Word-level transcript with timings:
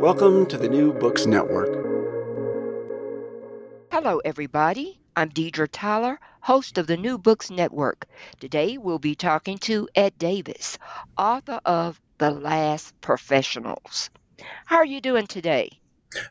Welcome 0.00 0.46
to 0.46 0.56
the 0.56 0.66
New 0.66 0.94
Books 0.94 1.26
Network. 1.26 1.74
Hello, 3.92 4.18
everybody. 4.24 4.98
I'm 5.14 5.28
Deidre 5.28 5.68
Tyler, 5.70 6.18
host 6.40 6.78
of 6.78 6.86
the 6.86 6.96
New 6.96 7.18
Books 7.18 7.50
Network. 7.50 8.06
Today 8.40 8.78
we'll 8.78 8.98
be 8.98 9.14
talking 9.14 9.58
to 9.58 9.90
Ed 9.94 10.16
Davis, 10.16 10.78
author 11.18 11.60
of 11.66 12.00
The 12.16 12.30
Last 12.30 12.98
Professionals. 13.02 14.08
How 14.64 14.76
are 14.76 14.86
you 14.86 15.02
doing 15.02 15.26
today? 15.26 15.68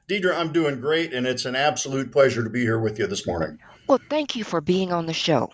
Deidre, 0.10 0.36
I'm 0.36 0.52
doing 0.52 0.82
great, 0.82 1.14
and 1.14 1.28
it's 1.28 1.46
an 1.46 1.56
absolute 1.56 2.12
pleasure 2.12 2.44
to 2.44 2.50
be 2.50 2.62
here 2.62 2.80
with 2.80 2.98
you 2.98 3.06
this 3.06 3.28
morning. 3.28 3.60
Well, 3.86 4.02
thank 4.10 4.36
you 4.36 4.44
for 4.44 4.62
being 4.62 4.92
on 4.92 5.06
the 5.06 5.14
show. 5.14 5.52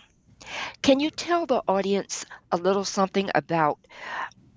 Can 0.83 1.01
you 1.01 1.09
tell 1.09 1.45
the 1.45 1.63
audience 1.67 2.25
a 2.53 2.55
little 2.55 2.85
something 2.85 3.29
about 3.35 3.77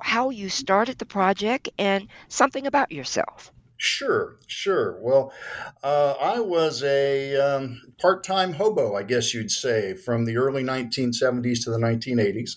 how 0.01 0.31
you 0.31 0.49
started 0.49 0.99
the 0.99 1.07
project 1.07 1.69
and 1.79 2.09
something 2.29 2.67
about 2.67 2.93
yourself. 2.93 3.53
Sure, 3.77 4.37
sure. 4.49 4.99
Well, 5.01 5.33
uh, 5.85 6.15
I 6.21 6.41
was 6.41 6.83
a 6.83 7.37
um, 7.37 7.81
part 8.01 8.25
time 8.25 8.53
hobo, 8.53 8.97
I 8.97 9.05
guess 9.05 9.33
you'd 9.33 9.53
say, 9.53 9.95
from 9.95 10.25
the 10.25 10.37
early 10.37 10.65
1970s 10.65 11.63
to 11.65 11.71
the 11.71 11.79
1980s. 11.79 12.57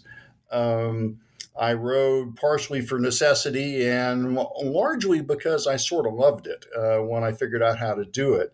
Um, 0.52 1.20
I 1.60 1.74
rode 1.74 2.36
partially 2.38 2.82
for 2.82 2.98
necessity 2.98 3.88
and 3.88 4.36
largely 4.36 5.22
because 5.22 5.68
I 5.68 5.76
sort 5.76 6.08
of 6.08 6.14
loved 6.14 6.48
it 6.48 6.66
uh, 6.76 7.04
when 7.04 7.24
I 7.24 7.34
figured 7.34 7.62
out 7.62 7.78
how 7.78 7.94
to 7.94 8.06
do 8.06 8.34
it. 8.34 8.52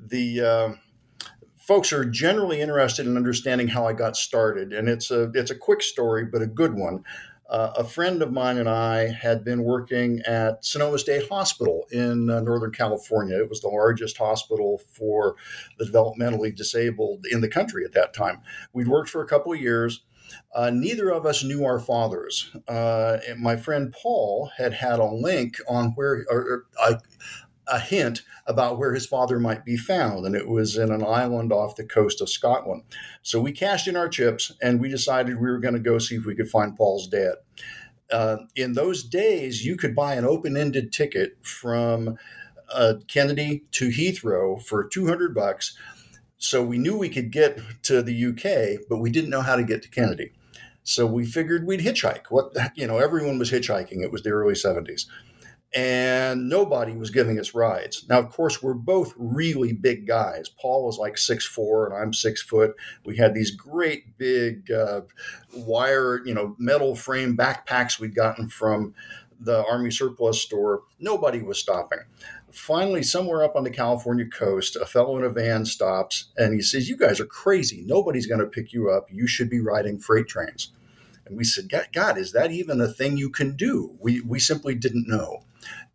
The 0.00 0.40
uh, 0.40 0.72
folks 1.56 1.92
are 1.92 2.04
generally 2.04 2.60
interested 2.60 3.06
in 3.06 3.16
understanding 3.16 3.68
how 3.68 3.86
I 3.86 3.92
got 3.92 4.16
started, 4.16 4.72
and 4.72 4.88
it's 4.88 5.10
a 5.10 5.30
it's 5.34 5.50
a 5.50 5.54
quick 5.54 5.82
story, 5.82 6.24
but 6.24 6.42
a 6.42 6.46
good 6.46 6.74
one. 6.74 7.04
Uh, 7.48 7.72
a 7.76 7.84
friend 7.84 8.22
of 8.22 8.32
mine 8.32 8.58
and 8.58 8.68
I 8.68 9.08
had 9.08 9.42
been 9.42 9.64
working 9.64 10.20
at 10.26 10.64
Sonoma 10.64 10.98
State 10.98 11.28
Hospital 11.28 11.86
in 11.90 12.28
uh, 12.28 12.40
Northern 12.40 12.72
California. 12.72 13.38
It 13.38 13.48
was 13.48 13.60
the 13.60 13.68
largest 13.68 14.18
hospital 14.18 14.82
for 14.92 15.36
the 15.78 15.86
developmentally 15.86 16.54
disabled 16.54 17.24
in 17.30 17.40
the 17.40 17.48
country 17.48 17.84
at 17.84 17.92
that 17.92 18.12
time. 18.12 18.42
We'd 18.72 18.88
worked 18.88 19.08
for 19.08 19.22
a 19.22 19.26
couple 19.26 19.52
of 19.52 19.60
years. 19.60 20.02
Uh, 20.54 20.70
neither 20.70 21.08
of 21.08 21.24
us 21.24 21.42
knew 21.42 21.64
our 21.64 21.80
fathers. 21.80 22.54
Uh, 22.68 23.16
my 23.38 23.56
friend 23.56 23.92
Paul 23.92 24.50
had 24.58 24.74
had 24.74 24.98
a 24.98 25.06
link 25.06 25.56
on 25.66 25.92
where, 25.92 26.26
or, 26.28 26.66
or 26.80 27.00
a 27.70 27.78
hint 27.78 28.22
about 28.46 28.78
where 28.78 28.94
his 28.94 29.06
father 29.06 29.38
might 29.38 29.64
be 29.64 29.76
found, 29.76 30.24
and 30.24 30.34
it 30.34 30.48
was 30.48 30.76
in 30.76 30.90
an 30.90 31.04
island 31.04 31.52
off 31.52 31.76
the 31.76 31.84
coast 31.84 32.20
of 32.20 32.28
Scotland. 32.28 32.82
So 33.22 33.40
we 33.40 33.52
cashed 33.52 33.88
in 33.88 33.96
our 33.96 34.08
chips 34.08 34.52
and 34.62 34.80
we 34.80 34.88
decided 34.88 35.38
we 35.38 35.48
were 35.48 35.58
going 35.58 35.74
to 35.74 35.80
go 35.80 35.98
see 35.98 36.16
if 36.16 36.24
we 36.24 36.34
could 36.34 36.50
find 36.50 36.76
Paul's 36.76 37.08
dad. 37.08 37.34
Uh, 38.10 38.38
in 38.56 38.72
those 38.72 39.02
days, 39.02 39.66
you 39.66 39.76
could 39.76 39.94
buy 39.94 40.14
an 40.14 40.24
open 40.24 40.56
ended 40.56 40.92
ticket 40.92 41.36
from 41.42 42.16
uh, 42.72 42.94
Kennedy 43.06 43.64
to 43.72 43.88
Heathrow 43.88 44.62
for 44.62 44.88
200 44.88 45.34
bucks. 45.34 45.76
So 46.38 46.62
we 46.62 46.78
knew 46.78 46.96
we 46.96 47.08
could 47.10 47.30
get 47.30 47.60
to 47.82 48.02
the 48.02 48.26
UK, 48.26 48.86
but 48.88 48.98
we 48.98 49.10
didn't 49.10 49.30
know 49.30 49.42
how 49.42 49.56
to 49.56 49.64
get 49.64 49.82
to 49.82 49.90
Kennedy. 49.90 50.32
So 50.84 51.04
we 51.04 51.26
figured 51.26 51.66
we'd 51.66 51.80
hitchhike. 51.80 52.26
What 52.30 52.56
you 52.74 52.86
know, 52.86 52.96
everyone 52.96 53.38
was 53.38 53.50
hitchhiking. 53.50 54.02
It 54.02 54.10
was 54.10 54.22
the 54.22 54.30
early 54.30 54.54
70s 54.54 55.04
and 55.74 56.48
nobody 56.48 56.92
was 56.96 57.10
giving 57.10 57.38
us 57.38 57.54
rides. 57.54 58.06
Now, 58.08 58.18
of 58.18 58.30
course, 58.30 58.62
we're 58.62 58.74
both 58.74 59.12
really 59.16 59.72
big 59.72 60.06
guys. 60.06 60.48
Paul 60.48 60.86
was 60.86 60.98
like 60.98 61.18
six 61.18 61.44
four, 61.46 61.86
and 61.86 61.94
I'm 61.94 62.12
six 62.14 62.40
foot. 62.42 62.74
We 63.04 63.16
had 63.16 63.34
these 63.34 63.50
great 63.50 64.16
big 64.16 64.70
uh, 64.70 65.02
wire, 65.54 66.22
you 66.24 66.34
know, 66.34 66.56
metal 66.58 66.96
frame 66.96 67.36
backpacks 67.36 68.00
we'd 68.00 68.14
gotten 68.14 68.48
from 68.48 68.94
the 69.40 69.64
Army 69.66 69.90
surplus 69.90 70.40
store. 70.40 70.82
Nobody 70.98 71.42
was 71.42 71.58
stopping. 71.58 72.00
Finally, 72.50 73.02
somewhere 73.02 73.44
up 73.44 73.56
on 73.56 73.64
the 73.64 73.70
California 73.70 74.26
coast, 74.26 74.74
a 74.76 74.86
fellow 74.86 75.16
in 75.18 75.24
a 75.24 75.28
van 75.28 75.64
stops 75.64 76.26
and 76.36 76.54
he 76.54 76.60
says, 76.60 76.88
You 76.88 76.96
guys 76.96 77.20
are 77.20 77.26
crazy. 77.26 77.82
Nobody's 77.86 78.26
going 78.26 78.40
to 78.40 78.46
pick 78.46 78.72
you 78.72 78.90
up. 78.90 79.06
You 79.10 79.26
should 79.26 79.50
be 79.50 79.60
riding 79.60 79.98
freight 79.98 80.28
trains. 80.28 80.72
And 81.26 81.36
we 81.36 81.44
said, 81.44 81.68
God, 81.68 81.88
God, 81.92 82.18
is 82.18 82.32
that 82.32 82.50
even 82.50 82.80
a 82.80 82.88
thing 82.88 83.18
you 83.18 83.28
can 83.28 83.54
do? 83.54 83.96
We, 84.00 84.22
we 84.22 84.40
simply 84.40 84.74
didn't 84.74 85.06
know. 85.06 85.42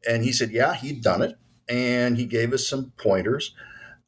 And 0.07 0.23
he 0.23 0.31
said, 0.31 0.51
yeah, 0.51 0.73
he'd 0.73 1.01
done 1.01 1.21
it. 1.21 1.37
And 1.69 2.17
he 2.17 2.25
gave 2.25 2.53
us 2.53 2.67
some 2.67 2.91
pointers. 2.97 3.53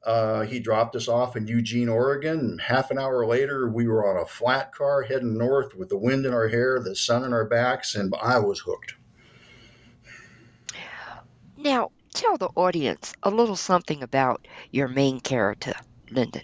Uh, 0.06 0.44
he 0.44 0.60
dropped 0.60 0.96
us 0.96 1.08
off 1.08 1.36
in 1.36 1.48
Eugene, 1.48 1.90
Oregon. 1.90 2.60
Half 2.60 2.92
an 2.92 3.00
hour 3.00 3.26
later, 3.26 3.68
we 3.68 3.88
were 3.88 4.08
on 4.08 4.22
a 4.22 4.26
flat 4.26 4.72
car 4.72 5.02
heading 5.02 5.36
north 5.36 5.74
with 5.76 5.90
the 5.90 5.98
wind 5.98 6.28
in 6.28 6.34
our 6.34 6.48
hair, 6.48 6.80
the 6.80 6.96
sun 6.96 7.24
in 7.24 7.34
our 7.34 7.46
backs, 7.46 7.96
and 7.96 8.14
I 8.22 8.38
was 8.38 8.60
hooked. 8.60 8.94
Now, 11.58 11.90
tell 12.14 12.38
the 12.38 12.50
audience 12.56 13.16
a 13.24 13.32
little 13.32 13.56
something 13.56 14.04
about 14.04 14.48
your 14.70 14.88
main 14.88 15.20
character, 15.22 15.74
Lyndon. 16.12 16.44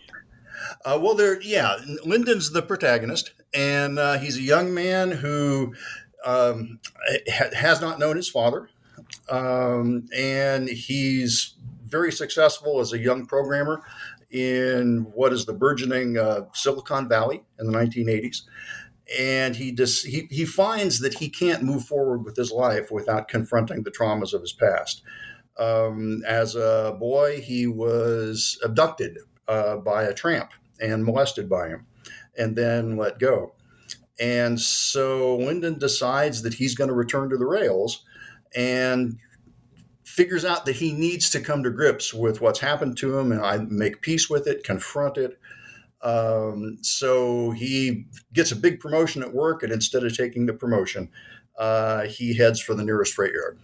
Uh, 0.83 0.97
well, 0.99 1.13
there, 1.13 1.39
yeah, 1.41 1.77
Lyndon's 2.03 2.51
the 2.51 2.63
protagonist, 2.63 3.33
and 3.53 3.99
uh, 3.99 4.17
he's 4.17 4.37
a 4.37 4.41
young 4.41 4.73
man 4.73 5.11
who 5.11 5.75
um, 6.25 6.79
has 7.27 7.79
not 7.79 7.99
known 7.99 8.15
his 8.15 8.29
father 8.29 8.69
um, 9.29 10.07
and 10.15 10.67
he's 10.69 11.55
very 11.85 12.11
successful 12.11 12.79
as 12.79 12.93
a 12.93 12.99
young 12.99 13.25
programmer 13.25 13.83
in 14.29 15.05
what 15.13 15.33
is 15.33 15.45
the 15.45 15.53
burgeoning 15.53 16.17
uh, 16.17 16.45
Silicon 16.53 17.09
Valley 17.09 17.43
in 17.59 17.69
the 17.69 17.77
1980s. 17.77 18.43
And 19.19 19.55
he, 19.55 19.73
just, 19.73 20.05
he, 20.05 20.27
he 20.31 20.45
finds 20.45 20.99
that 20.99 21.15
he 21.15 21.29
can't 21.29 21.63
move 21.63 21.83
forward 21.83 22.23
with 22.23 22.37
his 22.37 22.51
life 22.51 22.91
without 22.91 23.27
confronting 23.27 23.83
the 23.83 23.91
traumas 23.91 24.33
of 24.33 24.41
his 24.41 24.53
past. 24.53 25.03
Um, 25.57 26.23
as 26.25 26.55
a 26.55 26.95
boy, 26.97 27.41
he 27.41 27.67
was 27.67 28.57
abducted 28.63 29.17
uh, 29.49 29.77
by 29.77 30.03
a 30.03 30.13
tramp 30.13 30.51
and 30.79 31.03
molested 31.03 31.49
by 31.49 31.67
him 31.67 31.85
and 32.37 32.55
then 32.55 32.95
let 32.95 33.19
go. 33.19 33.53
And 34.19 34.59
so 34.59 35.37
Lyndon 35.37 35.77
decides 35.77 36.41
that 36.43 36.53
he's 36.53 36.75
going 36.75 36.87
to 36.87 36.93
return 36.93 37.29
to 37.29 37.37
the 37.37 37.45
rails 37.45 38.05
and 38.55 39.17
figures 40.03 40.43
out 40.43 40.65
that 40.65 40.75
he 40.75 40.91
needs 40.93 41.29
to 41.29 41.39
come 41.39 41.63
to 41.63 41.69
grips 41.69 42.13
with 42.13 42.41
what's 42.41 42.59
happened 42.59 42.97
to 42.97 43.17
him 43.17 43.31
and 43.31 43.41
I 43.41 43.57
make 43.57 44.01
peace 44.01 44.29
with 44.29 44.47
it, 44.47 44.63
confront 44.63 45.17
it. 45.17 45.39
Um, 46.01 46.79
so 46.81 47.51
he 47.51 48.05
gets 48.33 48.51
a 48.51 48.55
big 48.55 48.79
promotion 48.79 49.21
at 49.21 49.33
work, 49.33 49.61
and 49.63 49.71
instead 49.71 50.03
of 50.03 50.17
taking 50.17 50.47
the 50.47 50.53
promotion, 50.53 51.09
uh, 51.57 52.05
he 52.05 52.35
heads 52.35 52.59
for 52.59 52.73
the 52.73 52.83
nearest 52.83 53.13
freight 53.13 53.33
yard. 53.33 53.59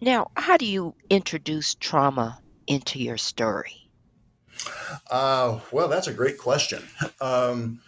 Now, 0.00 0.30
how 0.36 0.58
do 0.58 0.66
you 0.66 0.94
introduce 1.08 1.74
trauma 1.74 2.38
into 2.66 2.98
your 2.98 3.16
story? 3.16 3.88
Uh, 5.10 5.60
well, 5.72 5.88
that's 5.88 6.06
a 6.06 6.12
great 6.12 6.38
question. 6.38 6.82
Um, 7.20 7.80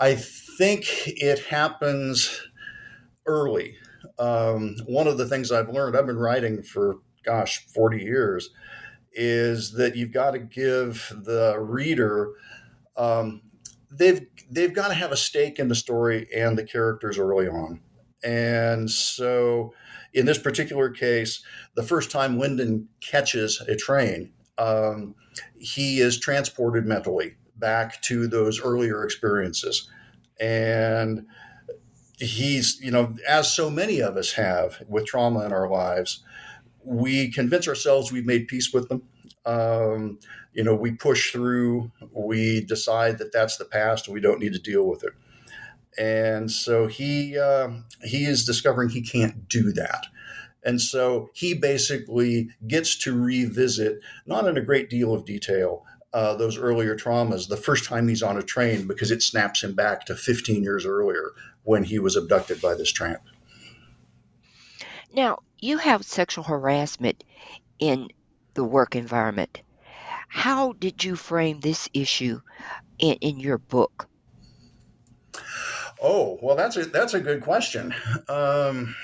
I 0.00 0.16
think 0.16 0.86
it 1.06 1.38
happens 1.38 2.42
early. 3.26 3.76
Um, 4.18 4.76
one 4.86 5.06
of 5.06 5.18
the 5.18 5.26
things 5.26 5.50
I've 5.50 5.68
learned, 5.68 5.96
I've 5.96 6.06
been 6.06 6.18
writing 6.18 6.62
for, 6.62 6.98
gosh, 7.24 7.66
40 7.66 7.98
years, 7.98 8.50
is 9.12 9.72
that 9.72 9.96
you've 9.96 10.12
got 10.12 10.32
to 10.32 10.38
give 10.38 11.12
the 11.24 11.58
reader, 11.58 12.32
um, 12.96 13.42
they've, 13.90 14.26
they've 14.50 14.74
got 14.74 14.88
to 14.88 14.94
have 14.94 15.12
a 15.12 15.16
stake 15.16 15.58
in 15.58 15.68
the 15.68 15.74
story 15.74 16.28
and 16.34 16.58
the 16.58 16.64
characters 16.64 17.18
early 17.18 17.48
on. 17.48 17.80
And 18.24 18.90
so 18.90 19.72
in 20.14 20.26
this 20.26 20.38
particular 20.38 20.88
case, 20.90 21.42
the 21.74 21.82
first 21.82 22.10
time 22.10 22.38
Lyndon 22.38 22.88
catches 23.00 23.60
a 23.60 23.76
train, 23.76 24.32
um, 24.58 25.14
he 25.58 26.00
is 26.00 26.18
transported 26.18 26.86
mentally 26.86 27.34
back 27.56 28.00
to 28.02 28.26
those 28.26 28.60
earlier 28.60 29.04
experiences. 29.04 29.88
And 30.40 31.26
he's, 32.24 32.80
you 32.80 32.90
know, 32.90 33.14
as 33.28 33.52
so 33.52 33.70
many 33.70 34.00
of 34.00 34.16
us 34.16 34.32
have 34.32 34.82
with 34.88 35.06
trauma 35.06 35.44
in 35.44 35.52
our 35.52 35.68
lives, 35.68 36.22
we 36.84 37.30
convince 37.30 37.68
ourselves 37.68 38.12
we've 38.12 38.26
made 38.26 38.48
peace 38.48 38.72
with 38.72 38.88
them. 38.88 39.02
Um, 39.46 40.18
you 40.52 40.62
know, 40.62 40.74
we 40.74 40.92
push 40.92 41.32
through, 41.32 41.90
we 42.12 42.64
decide 42.64 43.18
that 43.18 43.32
that's 43.32 43.56
the 43.56 43.64
past 43.64 44.06
and 44.06 44.14
we 44.14 44.20
don't 44.20 44.40
need 44.40 44.52
to 44.52 44.58
deal 44.58 44.86
with 44.86 45.04
it. 45.04 45.12
And 45.98 46.50
so 46.50 46.86
he 46.86 47.38
uh, 47.38 47.68
he 48.02 48.24
is 48.24 48.44
discovering 48.44 48.88
he 48.88 49.02
can't 49.02 49.48
do 49.48 49.72
that. 49.72 50.06
And 50.64 50.80
so 50.80 51.30
he 51.34 51.54
basically 51.54 52.48
gets 52.66 52.96
to 53.00 53.12
revisit, 53.12 54.00
not 54.26 54.48
in 54.48 54.56
a 54.56 54.62
great 54.62 54.88
deal 54.88 55.12
of 55.12 55.24
detail, 55.24 55.84
uh, 56.14 56.34
those 56.36 56.56
earlier 56.56 56.96
traumas 56.96 57.48
the 57.48 57.56
first 57.56 57.84
time 57.84 58.06
he's 58.06 58.22
on 58.22 58.38
a 58.38 58.42
train 58.42 58.86
because 58.86 59.10
it 59.10 59.20
snaps 59.20 59.64
him 59.64 59.74
back 59.74 60.06
to 60.06 60.14
15 60.14 60.62
years 60.62 60.86
earlier 60.86 61.32
when 61.64 61.84
he 61.84 61.98
was 61.98 62.16
abducted 62.16 62.60
by 62.60 62.74
this 62.74 62.92
tramp. 62.92 63.22
Now, 65.12 65.38
you 65.60 65.78
have 65.78 66.04
sexual 66.04 66.44
harassment 66.44 67.24
in 67.78 68.08
the 68.54 68.64
work 68.64 68.96
environment. 68.96 69.62
How 70.28 70.72
did 70.72 71.04
you 71.04 71.16
frame 71.16 71.60
this 71.60 71.88
issue 71.92 72.40
in, 72.98 73.14
in 73.14 73.40
your 73.40 73.58
book? 73.58 74.08
Oh, 76.02 76.38
well, 76.42 76.56
that's 76.56 76.76
a 76.76 76.84
that's 76.86 77.14
a 77.14 77.20
good 77.20 77.40
question. 77.40 77.94
Um, 78.28 78.94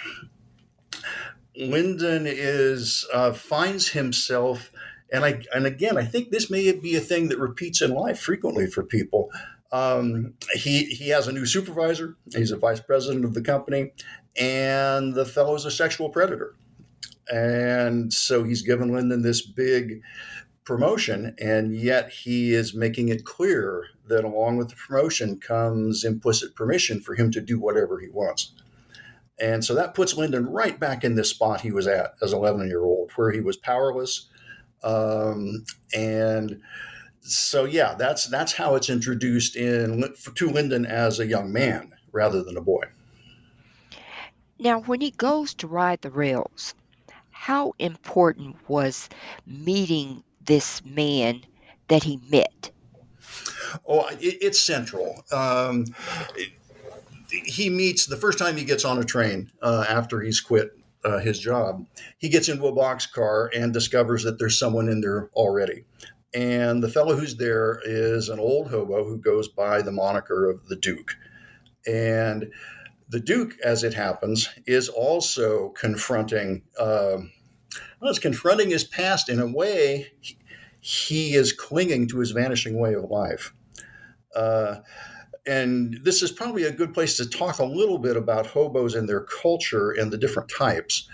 Lyndon 1.57 2.25
is 2.27 3.07
uh, 3.13 3.33
finds 3.33 3.89
himself, 3.89 4.71
and 5.13 5.25
I 5.25 5.43
and 5.55 5.67
again, 5.67 5.97
I 5.97 6.05
think 6.05 6.31
this 6.31 6.51
may 6.51 6.71
be 6.73 6.97
a 6.97 7.01
thing 7.01 7.29
that 7.29 7.39
repeats 7.39 7.81
in 7.81 7.95
life 7.95 8.21
frequently 8.21 8.67
for 8.67 8.83
people. 8.83 9.31
Um, 9.73 10.35
he 10.55 10.85
he 10.85 11.11
has 11.11 11.29
a 11.29 11.33
new 11.33 11.47
supervisor. 11.47 12.17
He's 12.35 12.51
a 12.51 12.57
vice 12.57 12.81
president 12.81 13.25
of 13.25 13.35
the 13.35 13.43
company, 13.43 13.93
and 14.37 15.15
the 15.15 15.25
fellow 15.27 15.55
is 15.55 15.65
a 15.65 15.71
sexual 15.71 16.11
predator. 16.11 16.57
And 17.33 18.13
so 18.13 18.43
he's 18.43 18.63
given 18.63 18.93
Lyndon 18.93 19.23
this 19.23 19.43
big 19.43 20.03
promotion, 20.65 21.35
and 21.41 21.75
yet 21.75 22.11
he 22.11 22.53
is 22.53 22.75
making 22.75 23.09
it 23.09 23.25
clear 23.25 23.85
that 24.09 24.25
along 24.25 24.57
with 24.57 24.69
the 24.69 24.77
promotion 24.77 25.39
comes 25.39 26.05
implicit 26.05 26.57
permission 26.57 27.01
for 27.01 27.15
him 27.15 27.31
to 27.31 27.41
do 27.41 27.61
whatever 27.61 28.01
he 28.01 28.09
wants. 28.09 28.53
And 29.41 29.65
so 29.65 29.75
that 29.75 29.95
puts 29.95 30.17
Lyndon 30.17 30.47
right 30.47 30.79
back 30.79 31.03
in 31.03 31.15
this 31.15 31.31
spot 31.31 31.63
he 31.63 31.71
was 31.71 31.87
at 31.87 32.15
as 32.21 32.33
11 32.33 32.69
year 32.69 32.85
old, 32.85 33.11
where 33.17 33.31
he 33.31 33.41
was 33.41 33.57
powerless. 33.57 34.29
Um, 34.83 35.65
and 35.95 36.61
so, 37.31 37.65
yeah, 37.65 37.95
that's 37.95 38.27
that's 38.27 38.53
how 38.53 38.75
it's 38.75 38.91
introduced 38.91 39.57
in 39.57 40.15
to 40.35 40.51
Lyndon 40.51 40.87
as 40.87 41.21
a 41.21 41.27
young 41.27 41.53
man 41.53 41.93
rather 42.13 42.43
than 42.43 42.57
a 42.57 42.61
boy. 42.61 42.85
Now, 44.59 44.81
when 44.81 45.01
he 45.01 45.13
goes 45.13 45.55
to 45.55 45.67
ride 45.67 46.03
the 46.03 46.11
rails, 46.11 46.75
how 47.31 47.73
important 47.79 48.57
was 48.69 49.09
meeting 49.47 50.23
this 50.45 50.85
man 50.85 51.43
that 51.89 52.03
he 52.03 52.21
met? 52.31 52.71
Oh, 53.89 54.07
it, 54.09 54.39
it's 54.43 54.61
central. 54.61 55.25
Um, 55.33 55.87
it, 56.37 56.53
he 57.31 57.71
meets 57.71 58.07
the 58.07 58.17
first 58.17 58.39
time 58.39 58.57
he 58.57 58.65
gets 58.65 58.85
on 58.85 58.99
a 58.99 59.05
train 59.05 59.51
uh, 59.63 59.85
after 59.89 60.21
he's 60.21 60.41
quit 60.41 60.77
uh, 61.05 61.19
his 61.19 61.39
job. 61.39 61.87
He 62.19 62.29
gets 62.29 62.49
into 62.49 62.67
a 62.67 62.73
boxcar 62.73 63.49
and 63.57 63.73
discovers 63.73 64.25
that 64.25 64.39
there's 64.39 64.59
someone 64.59 64.89
in 64.89 65.01
there 65.01 65.31
already. 65.35 65.85
And 66.33 66.83
the 66.83 66.89
fellow 66.89 67.17
who's 67.17 67.37
there 67.37 67.81
is 67.85 68.29
an 68.29 68.39
old 68.39 68.71
hobo 68.71 69.05
who 69.05 69.19
goes 69.19 69.49
by 69.49 69.83
the 69.83 69.93
moniker 69.93 70.49
of 70.49 70.69
the 70.69 70.77
Duke. 70.77 71.17
And 71.87 72.53
the 73.09 73.21
Duke, 73.21 73.57
as 73.65 73.83
it 73.83 73.95
happens, 73.95 74.49
is 74.67 74.89
also 74.89 75.71
confronting. 75.71 76.63
Uh, 76.79 77.19
well, 78.01 78.11
it's 78.11 78.19
confronting 78.19 78.71
his 78.71 78.85
past 78.85 79.29
in 79.29 79.41
a 79.41 79.47
way. 79.47 80.13
He 80.81 81.35
is 81.35 81.53
clinging 81.53 82.09
to 82.09 82.21
his 82.21 82.31
vanishing 82.31 82.79
way 82.79 82.95
of 82.95 83.05
life. 83.11 83.53
Uh, 84.35 84.77
and 85.47 85.99
this 86.05 86.23
is 86.23 86.31
probably 86.31 86.65
a 86.65 86.73
good 86.73 86.95
place 86.95 87.17
to 87.17 87.29
talk 87.29 87.59
a 87.59 87.65
little 87.65 87.99
bit 87.99 88.17
about 88.17 88.47
hobos 88.47 88.95
and 88.95 89.09
their 89.09 89.23
culture 89.23 89.91
and 89.91 90.13
the 90.13 90.19
different 90.19 90.49
types. 90.49 91.09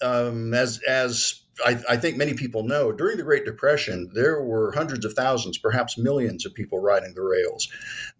Um, 0.00 0.54
as 0.54 0.80
as 0.86 1.42
I, 1.64 1.80
I, 1.88 1.96
think 1.96 2.16
many 2.16 2.34
people 2.34 2.62
know, 2.62 2.92
during 2.92 3.16
the 3.16 3.22
Great 3.22 3.44
Depression, 3.44 4.10
there 4.14 4.42
were 4.42 4.72
hundreds 4.72 5.04
of 5.04 5.12
thousands, 5.14 5.58
perhaps 5.58 5.98
millions 5.98 6.46
of 6.46 6.54
people 6.54 6.78
riding 6.78 7.14
the 7.14 7.22
rails. 7.22 7.68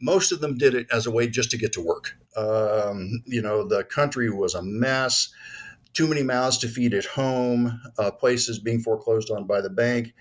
Most 0.01 0.33
of 0.33 0.41
them 0.41 0.57
did 0.57 0.75
it 0.75 0.87
as 0.93 1.07
a 1.07 1.11
way 1.11 1.29
just 1.29 1.51
to 1.53 1.59
get 1.59 1.73
to 1.75 1.81
work. 1.81 2.17
Um, 2.37 3.23
you 3.27 3.43
know, 3.43 3.67
the 3.67 3.85
country 3.85 4.31
was 4.31 4.55
a 4.55 4.63
mess, 4.63 5.29
too 5.93 6.07
many 6.07 6.23
mouths 6.23 6.59
to 6.59 6.69
feed 6.69 6.95
at 6.95 7.05
home, 7.05 7.81
uh, 7.99 8.11
places 8.11 8.59
being 8.59 8.81
foreclosed 8.81 9.31
on 9.31 9.47
by 9.47 9.61
the 9.61 9.71
bank. 9.71 10.15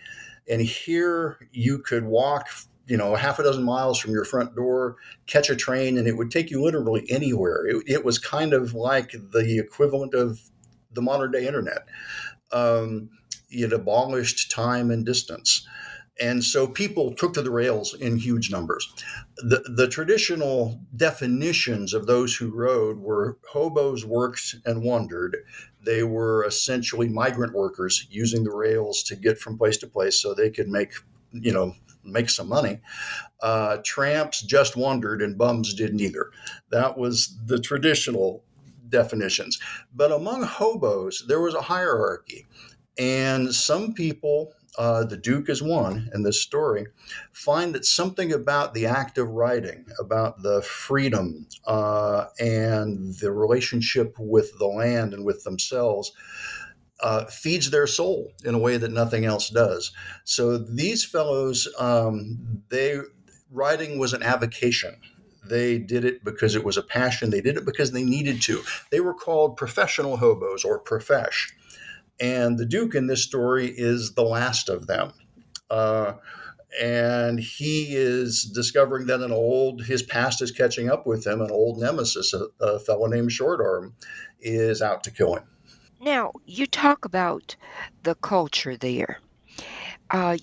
And 0.50 0.62
here 0.62 1.38
you 1.52 1.80
could 1.80 2.06
walk 2.06 2.48
you 2.88 2.96
know, 2.96 3.16
half 3.16 3.38
a 3.38 3.44
dozen 3.44 3.63
miles 3.63 4.00
from 4.00 4.12
your 4.12 4.24
front 4.24 4.56
door, 4.56 4.96
catch 5.25 5.50
a 5.50 5.56
train, 5.56 5.98
and 5.98 6.08
it 6.08 6.16
would 6.16 6.31
take 6.31 6.50
you 6.50 6.63
literally 6.63 7.06
anywhere. 7.10 7.66
It, 7.68 7.84
it 7.86 8.06
was 8.06 8.18
kind 8.18 8.54
of 8.54 8.74
like 8.74 9.12
the 9.12 9.60
equivalent 9.60 10.13
of 10.13 10.40
the 10.94 11.02
modern 11.02 11.31
day 11.31 11.46
internet. 11.46 11.86
Um, 12.52 13.10
it 13.50 13.74
abolished 13.74 14.51
time 14.51 14.92
and 14.92 15.06
distance. 15.06 15.66
And 16.20 16.44
so 16.44 16.68
people 16.68 17.13
took 17.13 17.34
to 17.36 17.42
the 17.42 17.51
rails 17.51 17.94
in 17.94 18.18
huge 18.18 18.50
numbers. 18.51 18.92
The, 19.38 19.63
the 19.75 19.88
traditional 19.88 20.82
definitions 20.96 21.94
of 21.94 22.08
those 22.08 22.36
who 22.36 22.50
rode 22.50 22.98
were 22.98 23.38
hobos 23.50 24.04
worked 24.04 24.56
and 24.66 24.84
wandered. 24.84 25.38
They 25.84 26.04
were 26.04 26.44
essentially 26.46 27.08
migrant 27.08 27.54
workers 27.54 28.08
using 28.10 28.44
the 28.44 28.56
rails 28.56 29.04
to 29.04 29.16
get 29.16 29.38
from 29.38 29.58
place 29.58 29.77
to 29.77 29.88
place 29.88 30.20
so 30.20 30.34
they 30.34 30.50
could 30.50 30.68
make, 30.68 30.94
you 31.32 31.51
know, 31.51 31.74
make 32.04 32.30
some 32.30 32.50
money. 32.50 32.80
Uh, 33.42 33.77
tramps 33.84 34.42
just 34.42 34.75
wandered 34.75 35.22
and 35.22 35.38
bums 35.38 35.74
didn't 35.74 36.00
either. 36.00 36.32
That 36.72 36.98
was 36.98 37.38
the 37.46 37.60
traditional 37.60 38.44
definitions. 38.89 39.60
But 39.94 40.12
among 40.12 40.44
hobos, 40.44 41.25
there 41.27 41.41
was 41.41 41.53
a 41.53 41.62
hierarchy. 41.62 42.46
And 42.98 43.53
some 43.53 43.94
people, 43.94 44.53
uh, 44.77 45.03
the 45.03 45.17
Duke 45.17 45.50
is 45.50 45.62
one 45.62 46.10
in 46.13 46.24
this 46.24 46.41
story, 46.41 46.88
find 47.32 47.75
that 47.75 47.86
something 47.86 48.32
about 48.32 48.74
the 48.74 48.88
act 48.88 49.17
of 49.17 49.29
writing, 49.29 49.86
about 50.00 50.41
the 50.41 50.62
freedom 50.63 51.48
uh, 51.65 52.25
and 52.39 53.13
the 53.15 53.32
relationship 53.32 54.15
with 54.17 54.58
the 54.58 54.65
land 54.67 55.13
and 55.13 55.25
with 55.25 55.44
themselves, 55.44 56.12
uh, 57.01 57.25
feeds 57.25 57.70
their 57.70 57.86
soul 57.86 58.32
in 58.44 58.56
a 58.56 58.60
way 58.60 58.77
that 58.77 58.91
nothing 58.91 59.25
else 59.25 59.50
does. 59.50 59.91
So 60.24 60.58
these 60.58 61.06
fellows, 61.06 61.67
um, 61.77 62.63
they 62.70 63.00
writing 63.51 64.00
was 64.00 64.13
an 64.13 64.24
avocation. 64.24 64.96
They 65.50 65.77
did 65.77 66.06
it 66.06 66.24
because 66.24 66.56
it 66.56 66.63
was 66.63 66.77
a 66.77 66.84
passion. 66.84 67.30
They 67.30 67.42
did 67.42 67.58
it 67.58 67.66
because 67.66 67.92
they 67.92 68.04
needed 68.04 68.42
to. 68.44 68.62
They 68.92 69.00
were 69.00 69.13
called 69.13 69.58
professional 69.58 70.18
hobos 70.18 70.63
or 70.63 70.80
profesh. 70.80 71.54
And 72.20 72.58
the 72.58 72.66
Duke 72.66 72.96
in 72.96 73.08
this 73.08 73.24
story 73.24 73.68
is 73.68 74.13
the 74.13 74.24
last 74.24 74.70
of 74.70 74.88
them. 74.88 75.13
Uh, 75.70 76.13
and 76.82 77.39
he 77.39 77.96
is 77.96 78.44
discovering 78.44 79.08
that 79.08 79.22
an 79.22 79.32
old 79.32 79.86
his 79.86 80.04
past 80.04 80.42
is 80.42 80.51
catching 80.51 80.89
up 80.89 81.08
with 81.08 81.25
him. 81.25 81.42
An 81.42 81.51
old 81.51 81.80
nemesis, 81.80 82.34
a, 82.34 82.48
a 82.60 82.80
fellow 82.80 83.08
named 83.08 83.30
Shortarm, 83.30 83.94
is 84.42 84.82
out 84.82 85.04
to 85.04 85.12
kill 85.12 85.36
him. 85.36 85.44
Now, 86.00 86.32
you 86.46 86.68
talk 86.68 87.06
about 87.06 87.56
the 88.04 88.16
culture 88.16 88.77
there. 88.77 89.20
Uh, 90.12 90.38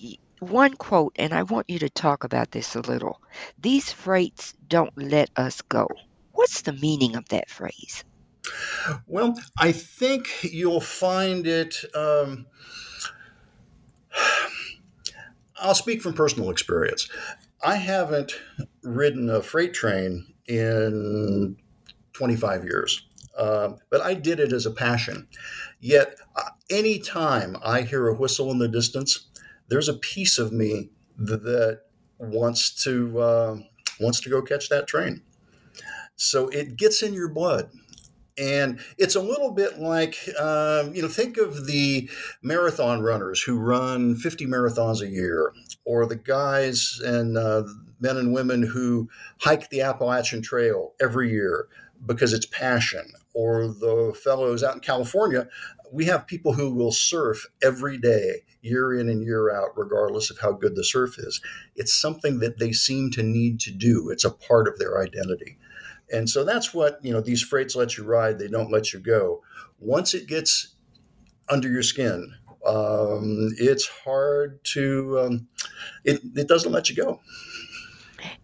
one 0.49 0.75
quote, 0.75 1.15
and 1.17 1.33
I 1.33 1.43
want 1.43 1.69
you 1.69 1.79
to 1.79 1.89
talk 1.89 2.23
about 2.23 2.51
this 2.51 2.75
a 2.75 2.81
little. 2.81 3.21
These 3.59 3.91
freights 3.91 4.53
don't 4.67 4.95
let 4.97 5.29
us 5.35 5.61
go. 5.61 5.87
What's 6.31 6.61
the 6.61 6.73
meaning 6.73 7.15
of 7.15 7.27
that 7.29 7.49
phrase? 7.49 8.03
Well, 9.07 9.37
I 9.57 9.71
think 9.71 10.27
you'll 10.43 10.81
find 10.81 11.47
it. 11.47 11.75
Um, 11.95 12.45
I'll 15.57 15.75
speak 15.75 16.01
from 16.01 16.13
personal 16.13 16.49
experience. 16.49 17.09
I 17.63 17.75
haven't 17.75 18.33
ridden 18.83 19.29
a 19.29 19.41
freight 19.41 19.73
train 19.73 20.27
in 20.45 21.57
25 22.13 22.63
years, 22.63 23.07
uh, 23.37 23.69
but 23.89 24.01
I 24.01 24.13
did 24.13 24.39
it 24.39 24.53
as 24.53 24.65
a 24.65 24.71
passion. 24.71 25.27
Yet, 25.79 26.17
uh, 26.35 26.49
anytime 26.69 27.57
I 27.63 27.81
hear 27.81 28.07
a 28.07 28.13
whistle 28.13 28.51
in 28.51 28.59
the 28.59 28.67
distance, 28.67 29.27
there's 29.67 29.89
a 29.89 29.93
piece 29.93 30.37
of 30.37 30.51
me 30.51 30.89
that, 31.17 31.81
wants 32.17 32.71
to 32.83 33.19
uh, 33.19 33.57
wants 33.99 34.21
to 34.21 34.29
go 34.29 34.41
catch 34.41 34.69
that 34.69 34.87
train. 34.87 35.21
So 36.15 36.47
it 36.49 36.77
gets 36.77 37.03
in 37.03 37.13
your 37.13 37.29
blood. 37.29 37.69
And 38.37 38.79
it's 38.97 39.15
a 39.15 39.21
little 39.21 39.51
bit 39.51 39.79
like, 39.79 40.17
um, 40.39 40.93
you 40.93 41.01
know, 41.01 41.07
think 41.07 41.37
of 41.37 41.67
the 41.67 42.09
marathon 42.41 43.01
runners 43.01 43.41
who 43.41 43.57
run 43.57 44.15
50 44.15 44.45
marathons 44.45 45.01
a 45.01 45.07
year, 45.07 45.53
or 45.85 46.05
the 46.05 46.17
guys 46.17 46.99
and 47.03 47.37
uh, 47.37 47.63
men 48.01 48.17
and 48.17 48.33
women 48.33 48.63
who 48.63 49.09
hike 49.39 49.69
the 49.69 49.81
Appalachian 49.81 50.41
Trail 50.41 50.93
every 51.01 51.31
year 51.31 51.69
because 52.05 52.33
it's 52.33 52.45
passion, 52.45 53.05
or 53.33 53.67
the 53.67 54.13
fellows 54.21 54.63
out 54.63 54.75
in 54.75 54.81
California. 54.81 55.47
We 55.91 56.05
have 56.05 56.27
people 56.27 56.53
who 56.53 56.73
will 56.73 56.91
surf 56.91 57.45
every 57.63 57.97
day, 57.97 58.43
year 58.61 58.93
in 58.93 59.09
and 59.09 59.23
year 59.23 59.51
out, 59.53 59.77
regardless 59.77 60.29
of 60.29 60.39
how 60.39 60.53
good 60.53 60.75
the 60.75 60.83
surf 60.83 61.17
is. 61.17 61.41
It's 61.75 61.93
something 61.93 62.39
that 62.39 62.59
they 62.59 62.71
seem 62.71 63.11
to 63.11 63.23
need 63.23 63.59
to 63.61 63.71
do, 63.71 64.09
it's 64.09 64.25
a 64.25 64.31
part 64.31 64.67
of 64.67 64.79
their 64.79 65.01
identity. 65.01 65.57
And 66.11 66.29
so 66.29 66.43
that's 66.43 66.73
what, 66.73 66.99
you 67.03 67.11
know, 67.11 67.21
these 67.21 67.41
freights 67.41 67.75
let 67.75 67.97
you 67.97 68.03
ride, 68.03 68.37
they 68.39 68.47
don't 68.47 68.71
let 68.71 68.93
you 68.93 68.99
go. 68.99 69.41
Once 69.79 70.13
it 70.13 70.27
gets 70.27 70.75
under 71.49 71.67
your 71.69 71.83
skin, 71.83 72.33
um, 72.65 73.53
it's 73.57 73.87
hard 73.87 74.63
to, 74.65 75.19
um, 75.19 75.47
it, 76.03 76.21
it 76.35 76.47
doesn't 76.47 76.71
let 76.71 76.89
you 76.89 76.95
go. 76.95 77.21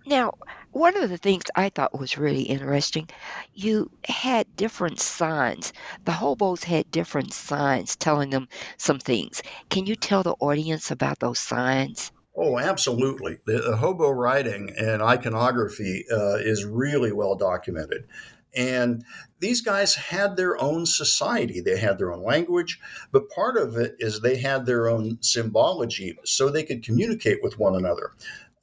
Now, 0.06 0.34
one 0.72 0.96
of 0.96 1.10
the 1.10 1.18
things 1.18 1.44
I 1.56 1.70
thought 1.70 2.00
was 2.00 2.18
really 2.18 2.44
interesting, 2.44 3.10
you 3.54 3.92
had 4.06 4.56
different 4.56 5.00
signs. 5.00 5.74
The 6.06 6.12
hobos 6.12 6.64
had 6.64 6.90
different 6.92 7.34
signs 7.34 7.96
telling 7.96 8.30
them 8.30 8.48
some 8.78 9.00
things. 9.00 9.42
Can 9.70 9.86
you 9.86 9.96
tell 9.96 10.24
the 10.24 10.36
audience 10.40 10.92
about 10.92 11.20
those 11.20 11.40
signs? 11.40 12.12
Oh, 12.36 12.58
absolutely. 12.58 13.40
The, 13.46 13.60
the 13.60 13.78
hobo 13.78 14.10
writing 14.10 14.74
and 14.78 15.02
iconography 15.02 16.06
uh, 16.12 16.36
is 16.36 16.66
really 16.66 17.12
well 17.12 17.36
documented. 17.36 18.08
And 18.56 19.04
these 19.40 19.62
guys 19.62 19.96
had 19.96 20.36
their 20.36 20.62
own 20.62 20.86
society. 20.86 21.62
They 21.62 21.78
had 21.78 21.98
their 21.98 22.12
own 22.12 22.24
language, 22.24 22.80
but 23.12 23.30
part 23.30 23.58
of 23.58 23.78
it 23.78 23.96
is 24.00 24.20
they 24.20 24.38
had 24.38 24.66
their 24.66 24.90
own 24.90 25.18
symbology 25.22 26.18
so 26.26 26.50
they 26.50 26.64
could 26.64 26.84
communicate 26.84 27.42
with 27.42 27.58
one 27.60 27.76
another. 27.76 28.12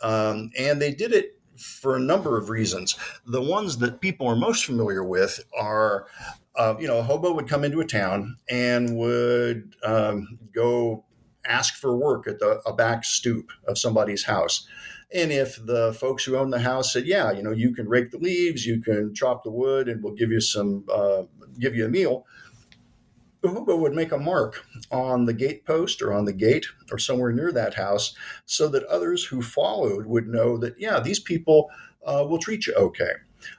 Um, 0.03 0.51
and 0.59 0.81
they 0.81 0.93
did 0.93 1.13
it 1.13 1.39
for 1.59 1.97
a 1.97 2.01
number 2.01 2.39
of 2.39 2.51
reasons. 2.51 2.97
The 3.27 3.43
ones 3.43 3.79
that 3.79 4.01
people 4.01 4.27
are 4.29 4.37
most 4.37 4.65
familiar 4.65 5.03
with 5.03 5.45
are, 5.59 6.07
uh, 6.57 6.75
you 6.79 6.87
know, 6.87 6.99
a 6.99 7.03
hobo 7.03 7.33
would 7.33 7.49
come 7.49 7.65
into 7.65 7.81
a 7.81 7.87
town 7.87 8.37
and 8.49 8.97
would 8.97 9.75
um, 9.85 10.39
go 10.55 11.05
ask 11.45 11.75
for 11.75 11.97
work 11.97 12.27
at 12.27 12.39
the 12.39 12.61
a 12.67 12.73
back 12.73 13.05
stoop 13.05 13.51
of 13.67 13.79
somebody's 13.79 14.25
house. 14.25 14.67
And 15.13 15.33
if 15.33 15.65
the 15.65 15.95
folks 15.95 16.25
who 16.25 16.37
own 16.37 16.51
the 16.51 16.61
house 16.61 16.93
said, 16.93 17.07
"Yeah, 17.07 17.33
you 17.33 17.43
know, 17.43 17.53
you 17.53 17.75
can 17.75 17.89
rake 17.89 18.11
the 18.11 18.19
leaves, 18.19 18.67
you 18.67 18.81
can 18.81 19.15
chop 19.15 19.43
the 19.43 19.51
wood, 19.51 19.89
and 19.89 20.03
we'll 20.03 20.15
give 20.15 20.31
you 20.31 20.41
some, 20.41 20.85
uh, 20.93 21.23
give 21.59 21.75
you 21.75 21.87
a 21.87 21.89
meal," 21.89 22.27
hobo 23.45 23.77
would 23.77 23.95
make 23.95 24.13
a 24.13 24.19
mark 24.19 24.65
on 24.91 25.27
the 25.27 25.35
gatepost 25.35 26.03
or 26.03 26.13
on 26.13 26.25
the 26.25 26.33
gate 26.33 26.67
or 26.91 26.99
somewhere 26.99 27.33
near 27.33 27.53
that 27.53 27.75
house, 27.75 28.15
so 28.47 28.69
that 28.69 28.85
others 28.85 29.25
who 29.25 29.43
followed 29.43 30.07
would 30.07 30.27
know 30.27 30.57
that, 30.59 30.75
yeah, 30.79 31.01
these 31.01 31.21
people 31.21 31.71
uh, 32.05 32.25
will 32.29 32.39
treat 32.39 32.67
you 32.67 32.75
okay. 32.75 33.13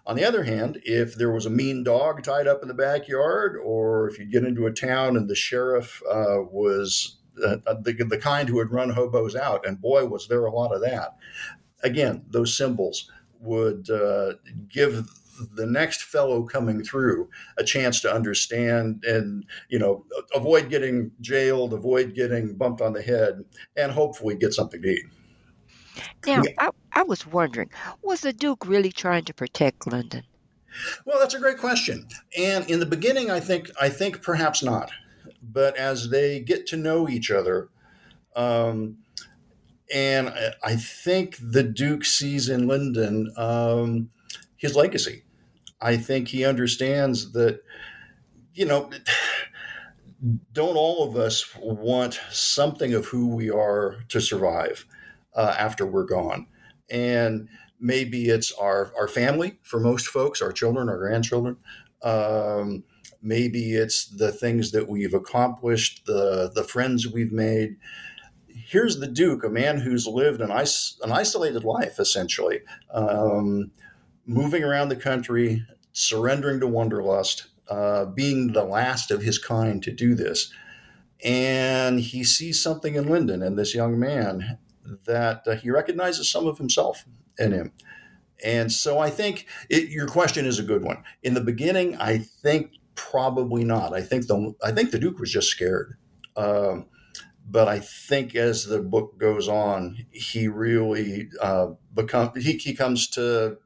On 0.05 0.15
the 0.15 0.25
other 0.25 0.43
hand, 0.43 0.81
if 0.83 1.15
there 1.15 1.31
was 1.31 1.45
a 1.45 1.49
mean 1.49 1.83
dog 1.83 2.21
tied 2.23 2.47
up 2.47 2.61
in 2.61 2.67
the 2.67 2.73
backyard, 2.73 3.55
or 3.63 4.09
if 4.09 4.19
you 4.19 4.25
get 4.25 4.43
into 4.43 4.65
a 4.65 4.73
town 4.73 5.15
and 5.15 5.29
the 5.29 5.35
sheriff 5.35 6.01
uh, 6.09 6.41
was 6.51 7.17
uh, 7.45 7.57
the, 7.81 7.93
the 7.93 8.17
kind 8.17 8.49
who 8.49 8.55
would 8.55 8.71
run 8.71 8.89
hobos 8.89 9.35
out, 9.35 9.65
and 9.65 9.79
boy, 9.79 10.05
was 10.05 10.27
there 10.27 10.45
a 10.45 10.51
lot 10.51 10.73
of 10.73 10.81
that. 10.81 11.15
Again, 11.81 12.25
those 12.29 12.57
symbols 12.57 13.09
would 13.39 13.89
uh, 13.89 14.33
give 14.67 15.07
the 15.53 15.65
next 15.65 16.03
fellow 16.03 16.43
coming 16.43 16.83
through 16.83 17.29
a 17.57 17.63
chance 17.63 18.01
to 18.01 18.13
understand 18.13 19.03
and 19.05 19.45
you 19.69 19.79
know 19.79 20.05
avoid 20.35 20.69
getting 20.69 21.11
jailed 21.21 21.73
avoid 21.73 22.13
getting 22.13 22.55
bumped 22.55 22.81
on 22.81 22.93
the 22.93 23.01
head 23.01 23.43
and 23.77 23.91
hopefully 23.91 24.35
get 24.35 24.53
something 24.53 24.81
to 24.81 24.89
eat. 24.89 25.05
Now 26.25 26.43
I, 26.59 26.69
I 26.93 27.03
was 27.03 27.25
wondering 27.25 27.69
was 28.01 28.21
the 28.21 28.33
duke 28.33 28.65
really 28.67 28.91
trying 28.91 29.25
to 29.25 29.33
protect 29.33 29.87
Lyndon? 29.87 30.23
Well 31.05 31.19
that's 31.19 31.33
a 31.33 31.39
great 31.39 31.57
question. 31.57 32.07
And 32.37 32.69
in 32.69 32.79
the 32.79 32.85
beginning 32.85 33.31
i 33.31 33.39
think 33.39 33.69
i 33.79 33.89
think 33.89 34.21
perhaps 34.21 34.63
not. 34.63 34.91
But 35.41 35.77
as 35.77 36.09
they 36.09 36.39
get 36.41 36.67
to 36.67 36.77
know 36.77 37.07
each 37.07 37.31
other, 37.31 37.69
um, 38.35 38.97
and 39.93 40.29
I, 40.29 40.53
I, 40.63 40.75
think 40.75 41.37
the 41.41 41.63
Duke 41.63 42.05
sees 42.05 42.49
in 42.49 42.67
Lyndon 42.67 43.33
um, 43.37 44.09
his 44.57 44.75
legacy. 44.75 45.23
I 45.81 45.97
think 45.97 46.27
he 46.27 46.45
understands 46.45 47.31
that, 47.33 47.61
you 48.53 48.65
know, 48.65 48.89
don't 50.51 50.75
all 50.75 51.07
of 51.07 51.15
us 51.15 51.45
want 51.57 52.19
something 52.29 52.93
of 52.93 53.05
who 53.05 53.27
we 53.35 53.49
are 53.49 53.97
to 54.09 54.19
survive 54.19 54.85
uh, 55.35 55.55
after 55.57 55.85
we're 55.85 56.05
gone? 56.05 56.47
And 56.89 57.47
maybe 57.79 58.29
it's 58.29 58.51
our, 58.53 58.91
our 58.99 59.07
family 59.07 59.59
for 59.63 59.79
most 59.79 60.07
folks, 60.07 60.41
our 60.41 60.51
children, 60.51 60.89
our 60.89 60.97
grandchildren. 60.97 61.57
Um, 62.03 62.83
maybe 63.21 63.73
it's 63.73 64.05
the 64.05 64.31
things 64.31 64.71
that 64.71 64.87
we've 64.87 65.13
accomplished, 65.13 66.05
the 66.05 66.51
the 66.53 66.63
friends 66.63 67.07
we've 67.07 67.31
made. 67.31 67.77
Here's 68.47 68.99
the 68.99 69.07
Duke, 69.07 69.43
a 69.43 69.49
man 69.49 69.79
who's 69.79 70.05
lived 70.07 70.41
an, 70.41 70.51
is- 70.51 70.97
an 71.03 71.11
isolated 71.11 71.63
life, 71.63 71.99
essentially, 71.99 72.59
um, 72.93 73.71
moving 74.29 74.63
around 74.63 74.89
the 74.89 74.95
country, 74.95 75.65
surrendering 75.91 76.59
to 76.59 76.67
wanderlust, 76.67 77.47
uh, 77.69 78.05
being 78.05 78.53
the 78.53 78.63
last 78.63 79.11
of 79.11 79.21
his 79.21 79.37
kind 79.37 79.81
to 79.83 79.91
do 79.91 80.15
this. 80.15 80.51
And 81.23 81.99
he 81.99 82.23
sees 82.23 82.61
something 82.61 82.95
in 82.95 83.09
Lyndon 83.09 83.43
and 83.43 83.57
this 83.57 83.75
young 83.75 83.99
man 83.99 84.57
that 85.05 85.47
uh, 85.47 85.55
he 85.55 85.69
recognizes 85.69 86.29
some 86.31 86.47
of 86.47 86.57
himself 86.57 87.05
in 87.37 87.51
him. 87.51 87.73
And 88.43 88.71
so 88.71 88.99
I 88.99 89.09
think 89.09 89.47
it, 89.69 89.89
your 89.89 90.07
question 90.07 90.45
is 90.45 90.59
a 90.59 90.63
good 90.63 90.83
one. 90.83 91.03
In 91.21 91.33
the 91.33 91.41
beginning, 91.41 91.97
I 91.97 92.19
think 92.19 92.71
Probably 92.99 93.63
not. 93.63 93.93
I 93.93 94.01
think 94.01 94.27
the 94.27 94.53
I 94.61 94.73
think 94.73 94.91
the 94.91 94.99
Duke 94.99 95.19
was 95.19 95.31
just 95.31 95.47
scared. 95.47 95.95
Um, 96.35 96.87
but 97.49 97.69
I 97.69 97.79
think 97.79 98.35
as 98.35 98.65
the 98.65 98.81
book 98.81 99.17
goes 99.17 99.47
on, 99.47 100.05
he 100.11 100.49
really 100.49 101.29
uh, 101.41 101.69
he, 102.35 102.57
he 102.57 102.73
comes 102.73 103.07
to 103.11 103.57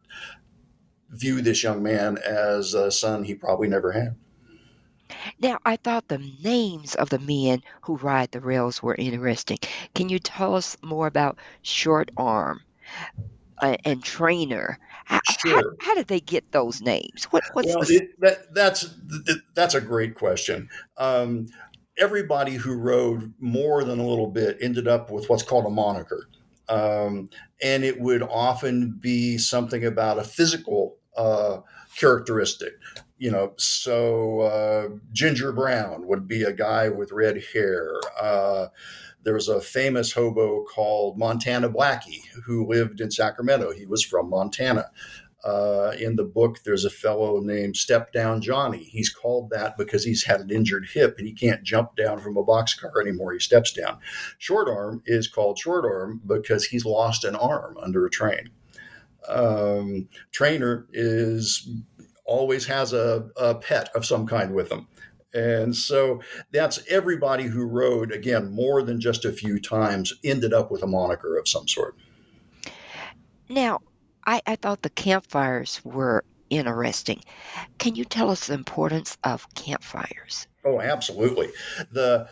view 1.14 1.42
this 1.42 1.64
young 1.64 1.84
man 1.84 2.18
as 2.18 2.74
a 2.74 2.92
son 2.92 3.24
he 3.24 3.36
probably 3.36 3.68
never 3.68 3.92
had. 3.92 4.16
Now, 5.40 5.60
I 5.66 5.76
thought 5.76 6.08
the 6.08 6.24
names 6.44 6.96
of 6.96 7.10
the 7.10 7.20
men 7.20 7.62
who 7.82 7.98
ride 7.98 8.32
the 8.32 8.40
rails 8.40 8.82
were 8.82 8.96
interesting. 8.96 9.58
Can 9.94 10.10
you 10.10 10.20
tell 10.20 10.56
us 10.56 10.76
more 10.82 11.08
about 11.08 11.38
Short 11.62 12.10
Arm 12.18 12.62
uh, 13.62 13.78
and 13.86 14.04
Trainer 14.04 14.80
how, 15.06 15.20
sure. 15.40 15.76
how, 15.80 15.88
how, 15.88 15.96
did 15.96 16.08
they 16.08 16.20
get 16.20 16.52
those 16.52 16.82
names? 16.82 17.26
What, 17.26 17.44
what's 17.54 17.68
well, 17.68 17.84
the... 17.84 17.96
it, 17.96 18.20
that, 18.22 18.54
that's 18.54 18.96
that's 19.54 19.76
a 19.76 19.82
great 19.82 20.16
question. 20.16 20.70
Um, 20.98 21.48
everybody 21.98 22.54
who 22.54 22.76
rode 22.76 23.34
more 23.40 23.84
than 23.84 24.00
a 24.00 24.08
little 24.08 24.28
bit 24.28 24.58
ended 24.62 24.88
up 24.88 25.12
with 25.12 25.30
what's 25.30 25.44
called 25.44 25.66
a 25.66 25.70
moniker, 25.70 26.30
um, 26.70 27.30
and 27.62 27.84
it 27.84 28.00
would 28.00 28.24
often 28.24 28.92
be 28.92 29.38
something 29.38 29.86
about 29.86 30.20
a 30.20 30.24
physical 30.24 30.98
uh, 31.18 31.60
characteristic. 31.98 32.74
You 33.18 33.32
know, 33.32 33.54
so 33.58 34.42
uh, 34.42 34.90
Ginger 35.12 35.52
Brown 35.52 36.08
would 36.08 36.28
be 36.28 36.44
a 36.44 36.52
guy 36.52 36.90
with 36.90 37.12
red 37.12 37.42
hair. 37.54 37.94
Uh, 38.20 38.68
there 39.24 39.34
was 39.34 39.48
a 39.48 39.62
famous 39.62 40.12
hobo 40.12 40.64
called 40.66 41.18
Montana 41.18 41.70
Blackie 41.70 42.26
who 42.46 42.68
lived 42.68 43.00
in 43.00 43.10
Sacramento. 43.10 43.72
He 43.72 43.86
was 43.86 44.04
from 44.04 44.30
Montana. 44.30 44.90
Uh, 45.44 45.92
in 46.00 46.16
the 46.16 46.24
book, 46.24 46.60
there's 46.64 46.86
a 46.86 46.90
fellow 46.90 47.42
named 47.42 47.76
Step 47.76 48.14
Down 48.14 48.42
Johnny. 48.42 48.84
He's 48.84 49.10
called 49.10 49.50
that 49.50 49.78
because 49.78 50.04
he's 50.04 50.24
had 50.24 50.40
an 50.40 50.50
injured 50.50 50.88
hip 50.94 51.16
and 51.18 51.28
he 51.28 51.34
can't 51.34 51.64
jump 51.64 51.98
down 51.98 52.20
from 52.20 52.38
a 52.38 52.44
boxcar 52.44 53.02
anymore. 53.02 53.34
He 53.34 53.40
steps 53.40 53.74
down. 53.74 54.00
Short 54.38 54.70
Arm 54.70 55.04
is 55.06 55.28
called 55.28 55.60
Short 55.60 55.84
Arm 55.84 56.22
because 56.26 56.66
he's 56.66 56.86
lost 56.86 57.26
an 57.26 57.36
arm 57.36 57.78
under 57.82 58.06
a 58.06 58.10
train. 58.10 58.52
Um, 59.28 60.10
trainer 60.32 60.88
is 60.92 61.70
always 62.26 62.66
has 62.66 62.94
a, 62.94 63.30
a 63.38 63.56
pet 63.56 63.90
of 63.96 64.06
some 64.06 64.26
kind 64.28 64.54
with 64.54 64.70
them. 64.70 64.88
And 65.34 65.76
so 65.76 66.22
that's 66.52 66.84
everybody 66.90 67.46
who 67.46 67.66
rode, 67.66 68.12
again, 68.12 68.52
more 68.52 68.84
than 68.84 69.02
just 69.02 69.26
a 69.26 69.32
few 69.32 69.60
times, 69.60 70.14
ended 70.24 70.54
up 70.54 70.70
with 70.70 70.84
a 70.84 70.88
moniker 70.88 71.38
of 71.38 71.48
some 71.48 71.68
sort. 71.68 71.96
Now, 73.50 73.80
I, 74.26 74.42
I 74.46 74.56
thought 74.56 74.84
the 74.84 74.90
campfires 74.90 75.82
were 75.84 76.24
interesting. 76.50 77.22
Can 77.80 77.96
you 77.96 78.06
tell 78.06 78.30
us 78.30 78.48
the 78.48 78.54
importance 78.54 79.18
of 79.24 79.52
campfires? 79.56 80.48
Oh, 80.64 80.80
absolutely. 80.80 81.50
The 81.92 82.30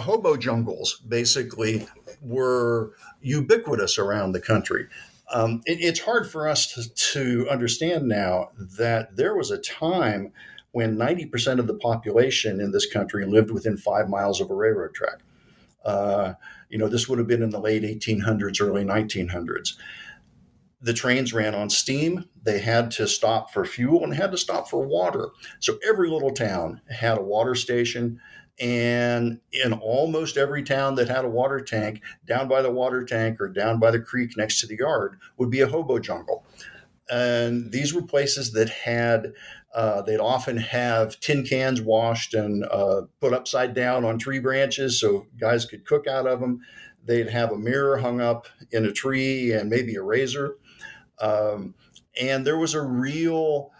hobo 0.00 0.36
jungles 0.36 1.00
basically 1.06 1.86
were 2.22 2.94
ubiquitous 3.20 3.98
around 3.98 4.32
the 4.32 4.40
country. 4.40 4.88
Um, 5.32 5.62
it, 5.66 5.78
it's 5.80 6.00
hard 6.00 6.30
for 6.30 6.48
us 6.48 6.72
to, 6.74 6.88
to 7.12 7.50
understand 7.50 8.08
now 8.08 8.50
that 8.56 9.16
there 9.16 9.36
was 9.36 9.50
a 9.50 9.58
time 9.58 10.32
when 10.72 10.96
90% 10.96 11.58
of 11.58 11.66
the 11.66 11.74
population 11.74 12.60
in 12.60 12.72
this 12.72 12.90
country 12.90 13.24
lived 13.26 13.50
within 13.50 13.76
five 13.76 14.08
miles 14.08 14.40
of 14.40 14.50
a 14.50 14.54
railroad 14.54 14.94
track. 14.94 15.20
Uh, 15.84 16.34
you 16.68 16.78
know, 16.78 16.88
this 16.88 17.08
would 17.08 17.18
have 17.18 17.28
been 17.28 17.42
in 17.42 17.50
the 17.50 17.60
late 17.60 17.82
1800s, 17.82 18.60
early 18.60 18.84
1900s. 18.84 19.74
The 20.80 20.92
trains 20.92 21.32
ran 21.32 21.54
on 21.54 21.70
steam. 21.70 22.28
They 22.42 22.60
had 22.60 22.90
to 22.92 23.08
stop 23.08 23.50
for 23.52 23.64
fuel 23.64 24.04
and 24.04 24.14
had 24.14 24.30
to 24.30 24.38
stop 24.38 24.68
for 24.68 24.86
water. 24.86 25.30
So 25.58 25.78
every 25.86 26.08
little 26.08 26.30
town 26.30 26.80
had 26.88 27.18
a 27.18 27.22
water 27.22 27.54
station. 27.54 28.20
And 28.60 29.40
in 29.52 29.72
almost 29.72 30.36
every 30.36 30.62
town 30.62 30.96
that 30.96 31.08
had 31.08 31.24
a 31.24 31.28
water 31.28 31.60
tank, 31.60 32.02
down 32.26 32.48
by 32.48 32.60
the 32.60 32.72
water 32.72 33.04
tank 33.04 33.40
or 33.40 33.48
down 33.48 33.78
by 33.78 33.90
the 33.90 34.00
creek 34.00 34.36
next 34.36 34.60
to 34.60 34.66
the 34.66 34.76
yard 34.76 35.18
would 35.36 35.50
be 35.50 35.60
a 35.60 35.68
hobo 35.68 35.98
jungle. 35.98 36.44
And 37.10 37.72
these 37.72 37.94
were 37.94 38.02
places 38.02 38.52
that 38.52 38.68
had, 38.68 39.32
uh, 39.74 40.02
they'd 40.02 40.18
often 40.18 40.56
have 40.56 41.18
tin 41.20 41.44
cans 41.44 41.80
washed 41.80 42.34
and 42.34 42.64
uh, 42.64 43.02
put 43.20 43.32
upside 43.32 43.74
down 43.74 44.04
on 44.04 44.18
tree 44.18 44.40
branches 44.40 45.00
so 45.00 45.26
guys 45.40 45.64
could 45.64 45.86
cook 45.86 46.06
out 46.06 46.26
of 46.26 46.40
them. 46.40 46.60
They'd 47.04 47.30
have 47.30 47.52
a 47.52 47.58
mirror 47.58 47.98
hung 47.98 48.20
up 48.20 48.48
in 48.70 48.84
a 48.84 48.92
tree 48.92 49.52
and 49.52 49.70
maybe 49.70 49.94
a 49.94 50.02
razor. 50.02 50.56
Um, 51.20 51.74
and 52.20 52.46
there 52.46 52.58
was 52.58 52.74
a 52.74 52.82
real 52.82 53.70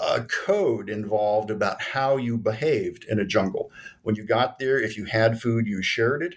uh, 0.00 0.20
code 0.44 0.90
involved 0.90 1.50
about 1.50 1.80
how 1.80 2.16
you 2.16 2.36
behaved 2.36 3.04
in 3.08 3.18
a 3.18 3.24
jungle. 3.24 3.70
When 4.02 4.14
you 4.14 4.24
got 4.24 4.58
there, 4.58 4.78
if 4.78 4.96
you 4.96 5.06
had 5.06 5.40
food, 5.40 5.66
you 5.66 5.82
shared 5.82 6.22
it. 6.22 6.34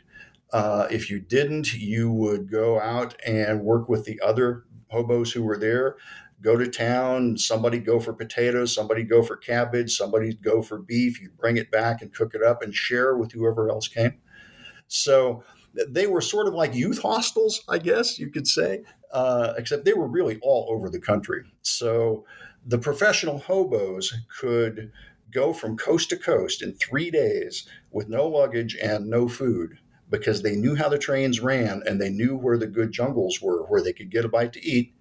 Uh, 0.51 0.87
if 0.89 1.09
you 1.09 1.19
didn't, 1.19 1.73
you 1.73 2.11
would 2.11 2.49
go 2.49 2.79
out 2.79 3.15
and 3.25 3.61
work 3.61 3.89
with 3.89 4.05
the 4.05 4.19
other 4.21 4.63
hobos 4.89 5.31
who 5.31 5.43
were 5.43 5.57
there. 5.57 5.95
Go 6.41 6.55
to 6.55 6.67
town, 6.69 7.37
somebody 7.37 7.79
go 7.79 7.99
for 7.99 8.13
potatoes, 8.13 8.73
somebody 8.73 9.03
go 9.03 9.21
for 9.21 9.35
cabbage, 9.35 9.95
somebody 9.95 10.33
go 10.33 10.61
for 10.61 10.79
beef. 10.79 11.21
You 11.21 11.29
bring 11.37 11.57
it 11.57 11.69
back 11.69 12.01
and 12.01 12.13
cook 12.13 12.33
it 12.33 12.41
up 12.41 12.61
and 12.63 12.73
share 12.73 13.15
with 13.15 13.33
whoever 13.33 13.69
else 13.69 13.89
came. 13.89 14.15
So 14.87 15.43
they 15.87 16.07
were 16.07 16.21
sort 16.21 16.47
of 16.47 16.53
like 16.53 16.73
youth 16.73 17.01
hostels, 17.01 17.63
I 17.67 17.77
guess 17.77 18.17
you 18.17 18.31
could 18.31 18.47
say, 18.47 18.83
uh, 19.11 19.53
except 19.57 19.85
they 19.85 19.93
were 19.93 20.07
really 20.07 20.39
all 20.41 20.67
over 20.69 20.89
the 20.89 20.99
country. 20.99 21.43
So 21.61 22.25
the 22.65 22.77
professional 22.77 23.39
hobos 23.39 24.13
could 24.39 24.91
go 25.31 25.53
from 25.53 25.77
coast 25.77 26.09
to 26.09 26.17
coast 26.17 26.61
in 26.61 26.73
three 26.73 27.11
days 27.11 27.67
with 27.91 28.09
no 28.09 28.27
luggage 28.27 28.75
and 28.81 29.07
no 29.07 29.27
food 29.27 29.77
because 30.09 30.41
they 30.41 30.55
knew 30.55 30.75
how 30.75 30.89
the 30.89 30.97
trains 30.97 31.39
ran 31.39 31.83
and 31.85 32.01
they 32.01 32.09
knew 32.09 32.35
where 32.35 32.57
the 32.57 32.67
good 32.67 32.91
jungles 32.91 33.41
were, 33.41 33.63
where 33.65 33.81
they 33.81 33.93
could 33.93 34.09
get 34.09 34.25
a 34.25 34.29
bite 34.29 34.53
to 34.53 34.65
eat 34.65 34.93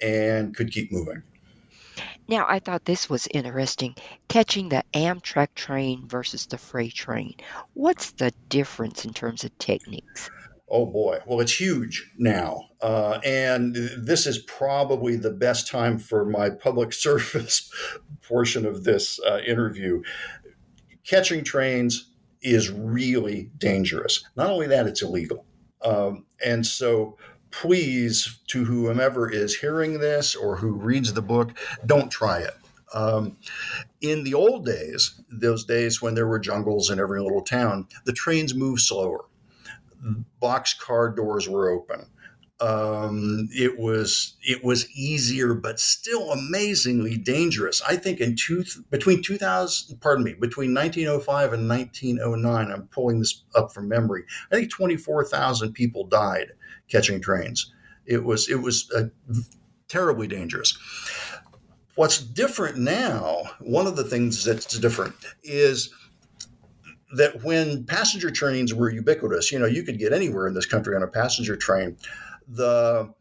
and 0.00 0.56
could 0.56 0.72
keep 0.72 0.90
moving. 0.90 1.22
Now, 2.26 2.46
I 2.48 2.58
thought 2.58 2.86
this 2.86 3.10
was 3.10 3.28
interesting 3.32 3.94
catching 4.28 4.70
the 4.70 4.82
Amtrak 4.94 5.54
train 5.54 6.08
versus 6.08 6.46
the 6.46 6.56
freight 6.56 6.94
train. 6.94 7.34
What's 7.74 8.12
the 8.12 8.32
difference 8.48 9.04
in 9.04 9.12
terms 9.12 9.44
of 9.44 9.56
techniques? 9.58 10.30
Oh 10.68 10.86
boy. 10.86 11.18
Well, 11.26 11.40
it's 11.40 11.60
huge 11.60 12.10
now. 12.16 12.70
Uh, 12.84 13.18
and 13.24 13.74
this 13.96 14.26
is 14.26 14.40
probably 14.40 15.16
the 15.16 15.30
best 15.30 15.66
time 15.66 15.98
for 15.98 16.26
my 16.26 16.50
public 16.50 16.92
service 17.06 17.72
portion 18.20 18.66
of 18.66 18.84
this 18.84 19.18
uh, 19.26 19.38
interview. 19.46 20.02
Catching 21.02 21.42
trains 21.44 22.10
is 22.42 22.70
really 22.70 23.50
dangerous. 23.56 24.22
Not 24.36 24.50
only 24.50 24.66
that, 24.66 24.86
it's 24.86 25.00
illegal. 25.00 25.46
Um, 25.82 26.26
and 26.44 26.66
so, 26.66 27.16
please, 27.50 28.40
to 28.48 28.66
whomever 28.66 29.30
is 29.30 29.56
hearing 29.56 29.98
this 29.98 30.34
or 30.34 30.56
who 30.56 30.72
reads 30.72 31.14
the 31.14 31.22
book, 31.22 31.56
don't 31.86 32.10
try 32.10 32.40
it. 32.40 32.54
Um, 32.92 33.38
in 34.02 34.24
the 34.24 34.34
old 34.34 34.66
days, 34.66 35.22
those 35.30 35.64
days 35.64 36.02
when 36.02 36.14
there 36.14 36.26
were 36.26 36.38
jungles 36.38 36.90
in 36.90 37.00
every 37.00 37.22
little 37.22 37.42
town, 37.42 37.88
the 38.04 38.12
trains 38.12 38.54
moved 38.54 38.82
slower 38.82 39.24
box 40.40 40.74
car 40.74 41.10
doors 41.10 41.48
were 41.48 41.70
open. 41.70 42.06
Um, 42.64 43.50
it 43.52 43.78
was 43.78 44.36
it 44.42 44.64
was 44.64 44.90
easier, 44.92 45.52
but 45.52 45.78
still 45.78 46.30
amazingly 46.30 47.18
dangerous. 47.18 47.82
I 47.86 47.96
think 47.96 48.20
in 48.20 48.36
two 48.36 48.64
between 48.90 49.22
2000, 49.22 50.00
pardon 50.00 50.24
me, 50.24 50.32
between 50.32 50.72
1905 50.72 51.52
and 51.52 51.68
1909, 51.68 52.70
I'm 52.70 52.88
pulling 52.88 53.18
this 53.18 53.42
up 53.54 53.70
from 53.70 53.88
memory. 53.88 54.24
I 54.50 54.54
think 54.54 54.70
24,000 54.70 55.74
people 55.74 56.06
died 56.06 56.52
catching 56.88 57.20
trains. 57.20 57.70
It 58.06 58.24
was 58.24 58.48
it 58.48 58.62
was 58.62 58.90
uh, 58.96 59.04
terribly 59.88 60.26
dangerous. 60.26 60.78
What's 61.96 62.18
different 62.18 62.78
now? 62.78 63.42
One 63.60 63.86
of 63.86 63.96
the 63.96 64.04
things 64.04 64.42
that's 64.42 64.78
different 64.78 65.14
is 65.42 65.92
that 67.14 67.44
when 67.44 67.84
passenger 67.84 68.30
trains 68.30 68.72
were 68.72 68.90
ubiquitous, 68.90 69.52
you 69.52 69.58
know, 69.58 69.66
you 69.66 69.82
could 69.82 69.98
get 69.98 70.14
anywhere 70.14 70.46
in 70.46 70.54
this 70.54 70.66
country 70.66 70.96
on 70.96 71.02
a 71.02 71.06
passenger 71.06 71.56
train. 71.56 71.96
The 72.48 73.14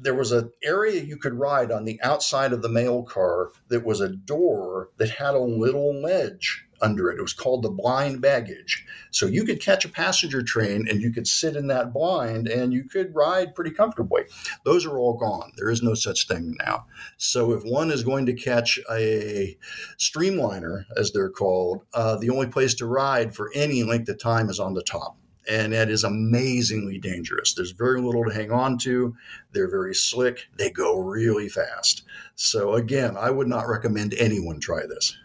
there 0.00 0.14
was 0.14 0.32
an 0.32 0.50
area 0.62 1.02
you 1.02 1.16
could 1.16 1.34
ride 1.34 1.72
on 1.72 1.84
the 1.84 2.00
outside 2.02 2.52
of 2.52 2.62
the 2.62 2.68
mail 2.68 3.02
car 3.02 3.50
that 3.68 3.84
was 3.84 4.00
a 4.00 4.08
door 4.08 4.90
that 4.98 5.10
had 5.10 5.34
a 5.34 5.40
little 5.40 6.00
ledge 6.00 6.64
under 6.80 7.10
it. 7.10 7.18
It 7.18 7.22
was 7.22 7.32
called 7.32 7.62
the 7.62 7.70
blind 7.70 8.20
baggage. 8.20 8.86
So 9.10 9.26
you 9.26 9.44
could 9.44 9.60
catch 9.60 9.84
a 9.84 9.88
passenger 9.88 10.42
train 10.42 10.86
and 10.88 11.00
you 11.00 11.10
could 11.12 11.26
sit 11.26 11.56
in 11.56 11.66
that 11.68 11.92
blind 11.92 12.46
and 12.46 12.72
you 12.72 12.84
could 12.84 13.14
ride 13.14 13.54
pretty 13.54 13.72
comfortably. 13.72 14.22
Those 14.64 14.86
are 14.86 14.96
all 14.96 15.16
gone. 15.16 15.52
There 15.56 15.70
is 15.70 15.82
no 15.82 15.94
such 15.94 16.28
thing 16.28 16.56
now. 16.64 16.86
So 17.16 17.52
if 17.52 17.64
one 17.64 17.90
is 17.90 18.04
going 18.04 18.26
to 18.26 18.32
catch 18.32 18.78
a 18.90 19.58
streamliner, 19.98 20.84
as 20.96 21.10
they're 21.10 21.30
called, 21.30 21.82
uh, 21.92 22.16
the 22.16 22.30
only 22.30 22.46
place 22.46 22.74
to 22.74 22.86
ride 22.86 23.34
for 23.34 23.50
any 23.54 23.82
length 23.82 24.08
of 24.08 24.18
time 24.18 24.48
is 24.48 24.60
on 24.60 24.74
the 24.74 24.82
top 24.82 25.16
and 25.48 25.72
that 25.72 25.88
is 25.88 26.04
amazingly 26.04 26.98
dangerous. 26.98 27.54
There's 27.54 27.70
very 27.70 28.00
little 28.00 28.24
to 28.24 28.34
hang 28.34 28.52
on 28.52 28.78
to. 28.78 29.16
They're 29.52 29.70
very 29.70 29.94
slick. 29.94 30.46
They 30.56 30.70
go 30.70 30.98
really 30.98 31.48
fast. 31.48 32.02
So 32.34 32.74
again, 32.74 33.16
I 33.16 33.30
would 33.30 33.48
not 33.48 33.66
recommend 33.66 34.14
anyone 34.14 34.60
try 34.60 34.86
this. 34.86 35.16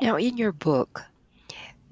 Now, 0.00 0.16
in 0.16 0.36
your 0.36 0.52
book, 0.52 1.02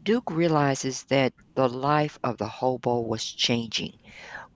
Duke 0.03 0.31
realizes 0.31 1.05
that 1.05 1.33
the 1.55 1.69
life 1.69 2.19
of 2.23 2.37
the 2.37 2.47
hobo 2.47 3.01
was 3.01 3.25
changing. 3.25 3.95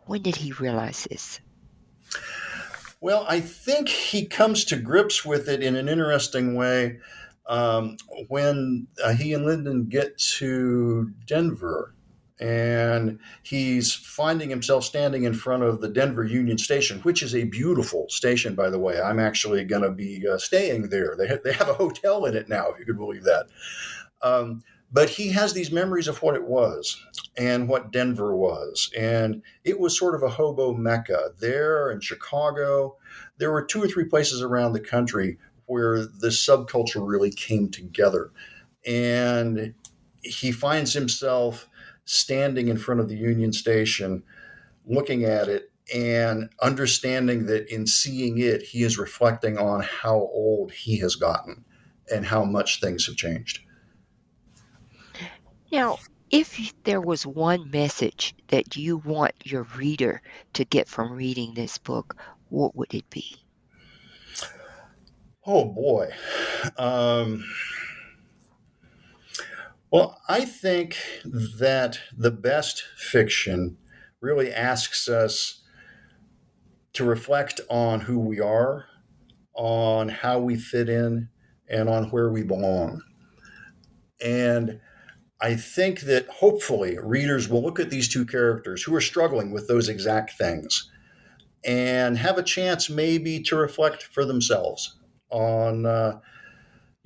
When 0.05 0.23
did 0.23 0.37
he 0.37 0.53
realize 0.53 1.07
this? 1.11 1.41
Well, 3.01 3.25
I 3.29 3.41
think 3.41 3.89
he 3.89 4.27
comes 4.27 4.65
to 4.67 4.77
grips 4.77 5.25
with 5.25 5.49
it 5.49 5.63
in 5.63 5.77
an 5.77 5.89
interesting 5.89 6.55
way 6.55 6.99
um, 7.47 7.97
when 8.29 8.89
uh, 9.03 9.15
he 9.15 9.33
and 9.33 9.47
Lyndon 9.47 9.87
get 9.87 10.19
to 10.19 11.11
Denver 11.27 11.95
and 12.41 13.19
he's 13.43 13.93
finding 13.93 14.49
himself 14.49 14.85
standing 14.85 15.25
in 15.25 15.35
front 15.35 15.63
of 15.63 15.81
the 15.81 15.89
Denver 15.89 16.25
Union 16.25 16.59
Station, 16.59 17.01
which 17.01 17.23
is 17.23 17.35
a 17.35 17.45
beautiful 17.45 18.07
station, 18.09 18.55
by 18.55 18.71
the 18.71 18.79
way. 18.79 19.01
I'm 19.01 19.19
actually 19.19 19.65
going 19.65 19.83
to 19.83 19.91
be 19.91 20.27
uh, 20.27 20.39
staying 20.39 20.89
there. 20.91 21.17
They 21.19 21.27
have, 21.27 21.43
they 21.43 21.53
have 21.53 21.69
a 21.69 21.75
hotel 21.75 22.25
in 22.27 22.37
it 22.37 22.49
now, 22.49 22.71
if 22.71 22.79
you 22.79 22.85
could 22.85 22.99
believe 22.99 23.25
that. 23.25 23.47
Um, 24.23 24.63
but 24.91 25.11
he 25.11 25.31
has 25.31 25.53
these 25.53 25.71
memories 25.71 26.09
of 26.09 26.23
what 26.23 26.35
it 26.35 26.45
was 26.45 27.05
and 27.37 27.69
what 27.69 27.93
Denver 27.93 28.35
was. 28.35 28.91
And 28.97 29.43
it 29.65 29.79
was 29.79 29.99
sort 29.99 30.15
of 30.15 30.23
a 30.23 30.31
hobo 30.31 30.73
mecca. 30.73 31.31
There 31.39 31.91
in 31.91 32.01
Chicago, 32.01 32.97
there 33.39 33.53
were 33.53 33.65
two 33.65 33.83
or 33.83 33.89
three 33.89 34.05
places 34.05 34.43
around 34.43 34.73
the 34.73 34.81
country 34.81 35.39
where 35.67 35.99
the 35.99 36.29
subculture 36.29 37.07
really 37.07 37.31
came 37.31 37.69
together. 37.71 38.31
And 38.87 39.75
he 40.23 40.53
finds 40.53 40.95
himself 40.95 41.69
standing 42.09 42.69
in 42.69 42.79
front 42.79 43.01
of 43.01 43.09
the 43.09 43.17
Union 43.17 43.53
Station, 43.53 44.23
looking 44.87 45.25
at 45.25 45.47
it 45.47 45.71
and 45.95 46.51
understanding 46.63 47.47
that 47.47 47.73
in 47.73 47.87
seeing 47.87 48.39
it, 48.39 48.63
he 48.63 48.83
is 48.83 48.99
reflecting 48.99 49.59
on 49.59 49.83
how 49.83 50.15
old 50.15 50.73
he 50.73 50.99
has 50.99 51.17
gotten 51.17 51.65
and 52.11 52.25
how 52.25 52.45
much 52.45 52.81
things 52.81 53.07
have 53.07 53.17
changed. 53.17 53.61
Now, 55.71 55.99
if 56.31 56.75
there 56.85 57.01
was 57.01 57.27
one 57.27 57.71
message 57.71 58.35
that 58.49 58.77
you 58.77 58.97
want 58.99 59.35
your 59.45 59.65
reader 59.77 60.23
to 60.55 60.65
get 60.65 60.89
from 60.89 61.13
reading 61.13 61.53
this 61.55 61.77
book, 61.77 62.17
what 62.49 62.75
would 62.75 62.95
it 62.95 63.09
be? 63.11 63.37
Oh 65.45 65.67
boy. 65.67 66.11
Um, 66.79 67.45
well, 69.91 70.21
I 70.29 70.45
think 70.45 70.97
that 71.25 72.01
the 72.17 72.31
best 72.31 72.85
fiction 72.97 73.79
really 74.21 74.53
asks 74.53 75.09
us 75.09 75.63
to 76.93 77.05
reflect 77.05 77.61
on 77.71 78.01
who 78.01 78.19
we 78.19 78.41
are, 78.41 78.87
on 79.55 80.09
how 80.09 80.41
we 80.41 80.57
fit 80.57 80.89
in, 80.89 81.29
and 81.69 81.89
on 81.89 82.05
where 82.11 82.31
we 82.31 82.43
belong. 82.43 83.03
And 84.25 84.81
I 85.41 85.55
think 85.55 86.01
that 86.01 86.27
hopefully 86.29 86.99
readers 86.99 87.49
will 87.49 87.63
look 87.63 87.79
at 87.79 87.91
these 87.91 88.09
two 88.09 88.27
characters 88.27 88.83
who 88.83 88.95
are 88.95 89.01
struggling 89.01 89.53
with 89.53 89.69
those 89.69 89.89
exact 89.89 90.33
things 90.33 90.91
and 91.65 92.19
have 92.19 92.39
a 92.39 92.43
chance 92.43 92.91
maybe 92.91 93.41
to 93.45 93.57
reflect 93.57 94.03
for 94.03 94.25
themselves 94.25 94.99
on, 95.31 95.87
uh, 95.87 96.19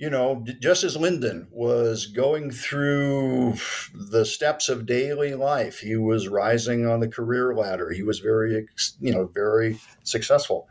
you 0.03 0.09
know, 0.09 0.43
just 0.59 0.83
as 0.83 0.97
Lyndon 0.97 1.47
was 1.49 2.07
going 2.07 2.51
through 2.51 3.53
the 3.93 4.25
steps 4.25 4.67
of 4.67 4.85
daily 4.85 5.33
life, 5.33 5.79
he 5.79 5.95
was 5.95 6.27
rising 6.27 6.85
on 6.85 6.99
the 6.99 7.07
career 7.07 7.55
ladder. 7.55 7.89
He 7.89 8.03
was 8.03 8.19
very, 8.19 8.67
you 8.99 9.13
know, 9.13 9.31
very 9.33 9.79
successful. 10.03 10.67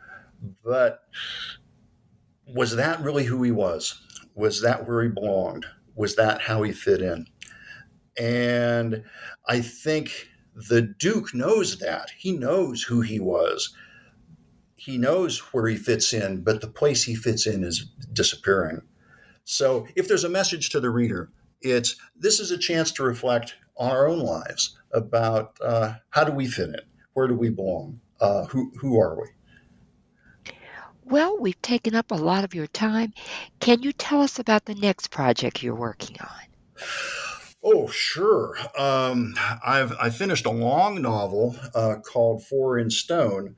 But 0.63 0.99
was 2.45 2.75
that 2.75 3.01
really 3.01 3.23
who 3.23 3.41
he 3.41 3.49
was? 3.49 3.99
Was 4.35 4.61
that 4.61 4.87
where 4.87 5.01
he 5.01 5.09
belonged? 5.09 5.65
Was 5.95 6.15
that 6.17 6.39
how 6.39 6.61
he 6.61 6.71
fit 6.71 7.01
in? 7.01 7.25
And 8.15 9.03
I 9.47 9.61
think 9.61 10.27
the 10.53 10.83
Duke 10.83 11.33
knows 11.33 11.79
that. 11.79 12.11
He 12.19 12.33
knows 12.33 12.83
who 12.83 13.01
he 13.01 13.19
was. 13.19 13.75
He 14.75 14.99
knows 14.99 15.39
where 15.39 15.65
he 15.65 15.75
fits 15.75 16.13
in, 16.13 16.43
but 16.43 16.61
the 16.61 16.67
place 16.67 17.01
he 17.01 17.15
fits 17.15 17.47
in 17.47 17.63
is 17.63 17.89
disappearing. 18.13 18.83
So 19.43 19.87
if 19.95 20.07
there's 20.07 20.23
a 20.23 20.29
message 20.29 20.69
to 20.69 20.79
the 20.79 20.89
reader, 20.89 21.29
it's 21.61 21.95
this 22.15 22.39
is 22.39 22.51
a 22.51 22.57
chance 22.57 22.91
to 22.93 23.03
reflect 23.03 23.55
on 23.77 23.91
our 23.91 24.07
own 24.07 24.19
lives 24.19 24.77
about 24.91 25.57
uh, 25.61 25.93
how 26.09 26.23
do 26.23 26.31
we 26.31 26.47
fit 26.47 26.69
in? 26.69 26.81
Where 27.13 27.27
do 27.27 27.35
we 27.35 27.49
belong? 27.49 27.99
Uh, 28.19 28.45
who, 28.45 28.71
who 28.79 28.99
are 28.99 29.19
we? 29.19 29.27
Well, 31.05 31.37
we've 31.39 31.61
taken 31.61 31.95
up 31.95 32.11
a 32.11 32.15
lot 32.15 32.43
of 32.43 32.53
your 32.53 32.67
time. 32.67 33.13
Can 33.59 33.83
you 33.83 33.91
tell 33.91 34.21
us 34.21 34.39
about 34.39 34.65
the 34.65 34.75
next 34.75 35.11
project 35.11 35.61
you're 35.61 35.75
working 35.75 36.15
on? 36.21 36.85
Oh, 37.63 37.87
sure. 37.87 38.57
Um, 38.77 39.35
I've 39.65 39.93
I 39.99 40.09
finished 40.09 40.45
a 40.45 40.51
long 40.51 41.01
novel 41.01 41.55
uh, 41.75 41.95
called 42.05 42.43
Four 42.43 42.77
in 42.79 42.89
Stone 42.89 43.55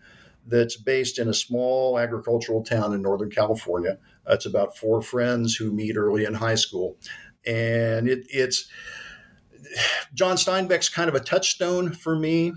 that's 0.48 0.78
based 0.78 1.18
in 1.18 1.28
a 1.28 1.34
small 1.34 1.98
agricultural 2.00 2.64
town 2.64 2.94
in 2.94 3.02
Northern 3.02 3.32
California. 3.32 3.98
It's 4.28 4.46
about 4.46 4.78
four 4.78 5.02
friends 5.02 5.56
who 5.56 5.72
meet 5.72 5.98
early 5.98 6.26
in 6.26 6.34
high 6.34 6.56
school, 6.56 6.98
and 7.46 8.08
it, 8.08 8.26
it's 8.30 8.68
John 10.14 10.38
Steinbeck's 10.38 10.90
kind 10.90 11.10
of 11.10 11.16
a 11.16 11.20
touchstone 11.20 11.92
for 11.92 12.16
me, 12.16 12.54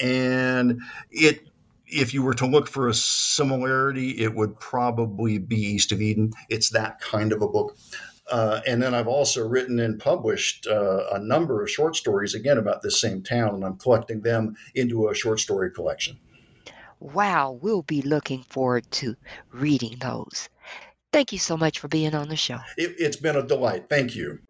and 0.00 0.80
it 1.10 1.48
if 1.90 2.12
you 2.12 2.22
were 2.22 2.34
to 2.34 2.46
look 2.46 2.68
for 2.68 2.88
a 2.88 2.94
similarity, 2.94 4.10
it 4.22 4.34
would 4.34 4.60
probably 4.60 5.38
be 5.38 5.56
East 5.56 5.90
of 5.92 6.02
Eden. 6.02 6.32
It's 6.48 6.70
that 6.70 7.00
kind 7.00 7.32
of 7.32 7.42
a 7.42 7.48
book. 7.48 7.76
Uh, 8.30 8.60
and 8.66 8.82
then 8.82 8.94
I've 8.94 9.08
also 9.08 9.46
written 9.48 9.78
and 9.80 9.98
published 9.98 10.66
uh, 10.66 11.06
a 11.12 11.18
number 11.18 11.62
of 11.62 11.70
short 11.70 11.96
stories, 11.96 12.34
again, 12.34 12.58
about 12.58 12.82
this 12.82 13.00
same 13.00 13.22
town, 13.22 13.54
and 13.54 13.64
I'm 13.64 13.76
collecting 13.76 14.20
them 14.20 14.54
into 14.74 15.08
a 15.08 15.14
short 15.14 15.40
story 15.40 15.70
collection. 15.70 16.18
Wow, 17.00 17.58
we'll 17.62 17.82
be 17.82 18.02
looking 18.02 18.42
forward 18.42 18.90
to 18.92 19.16
reading 19.50 19.96
those. 20.00 20.50
Thank 21.12 21.32
you 21.32 21.38
so 21.38 21.56
much 21.56 21.78
for 21.78 21.88
being 21.88 22.14
on 22.14 22.28
the 22.28 22.36
show. 22.36 22.58
It, 22.76 22.94
it's 22.98 23.16
been 23.16 23.36
a 23.36 23.46
delight. 23.46 23.88
Thank 23.88 24.14
you. 24.14 24.40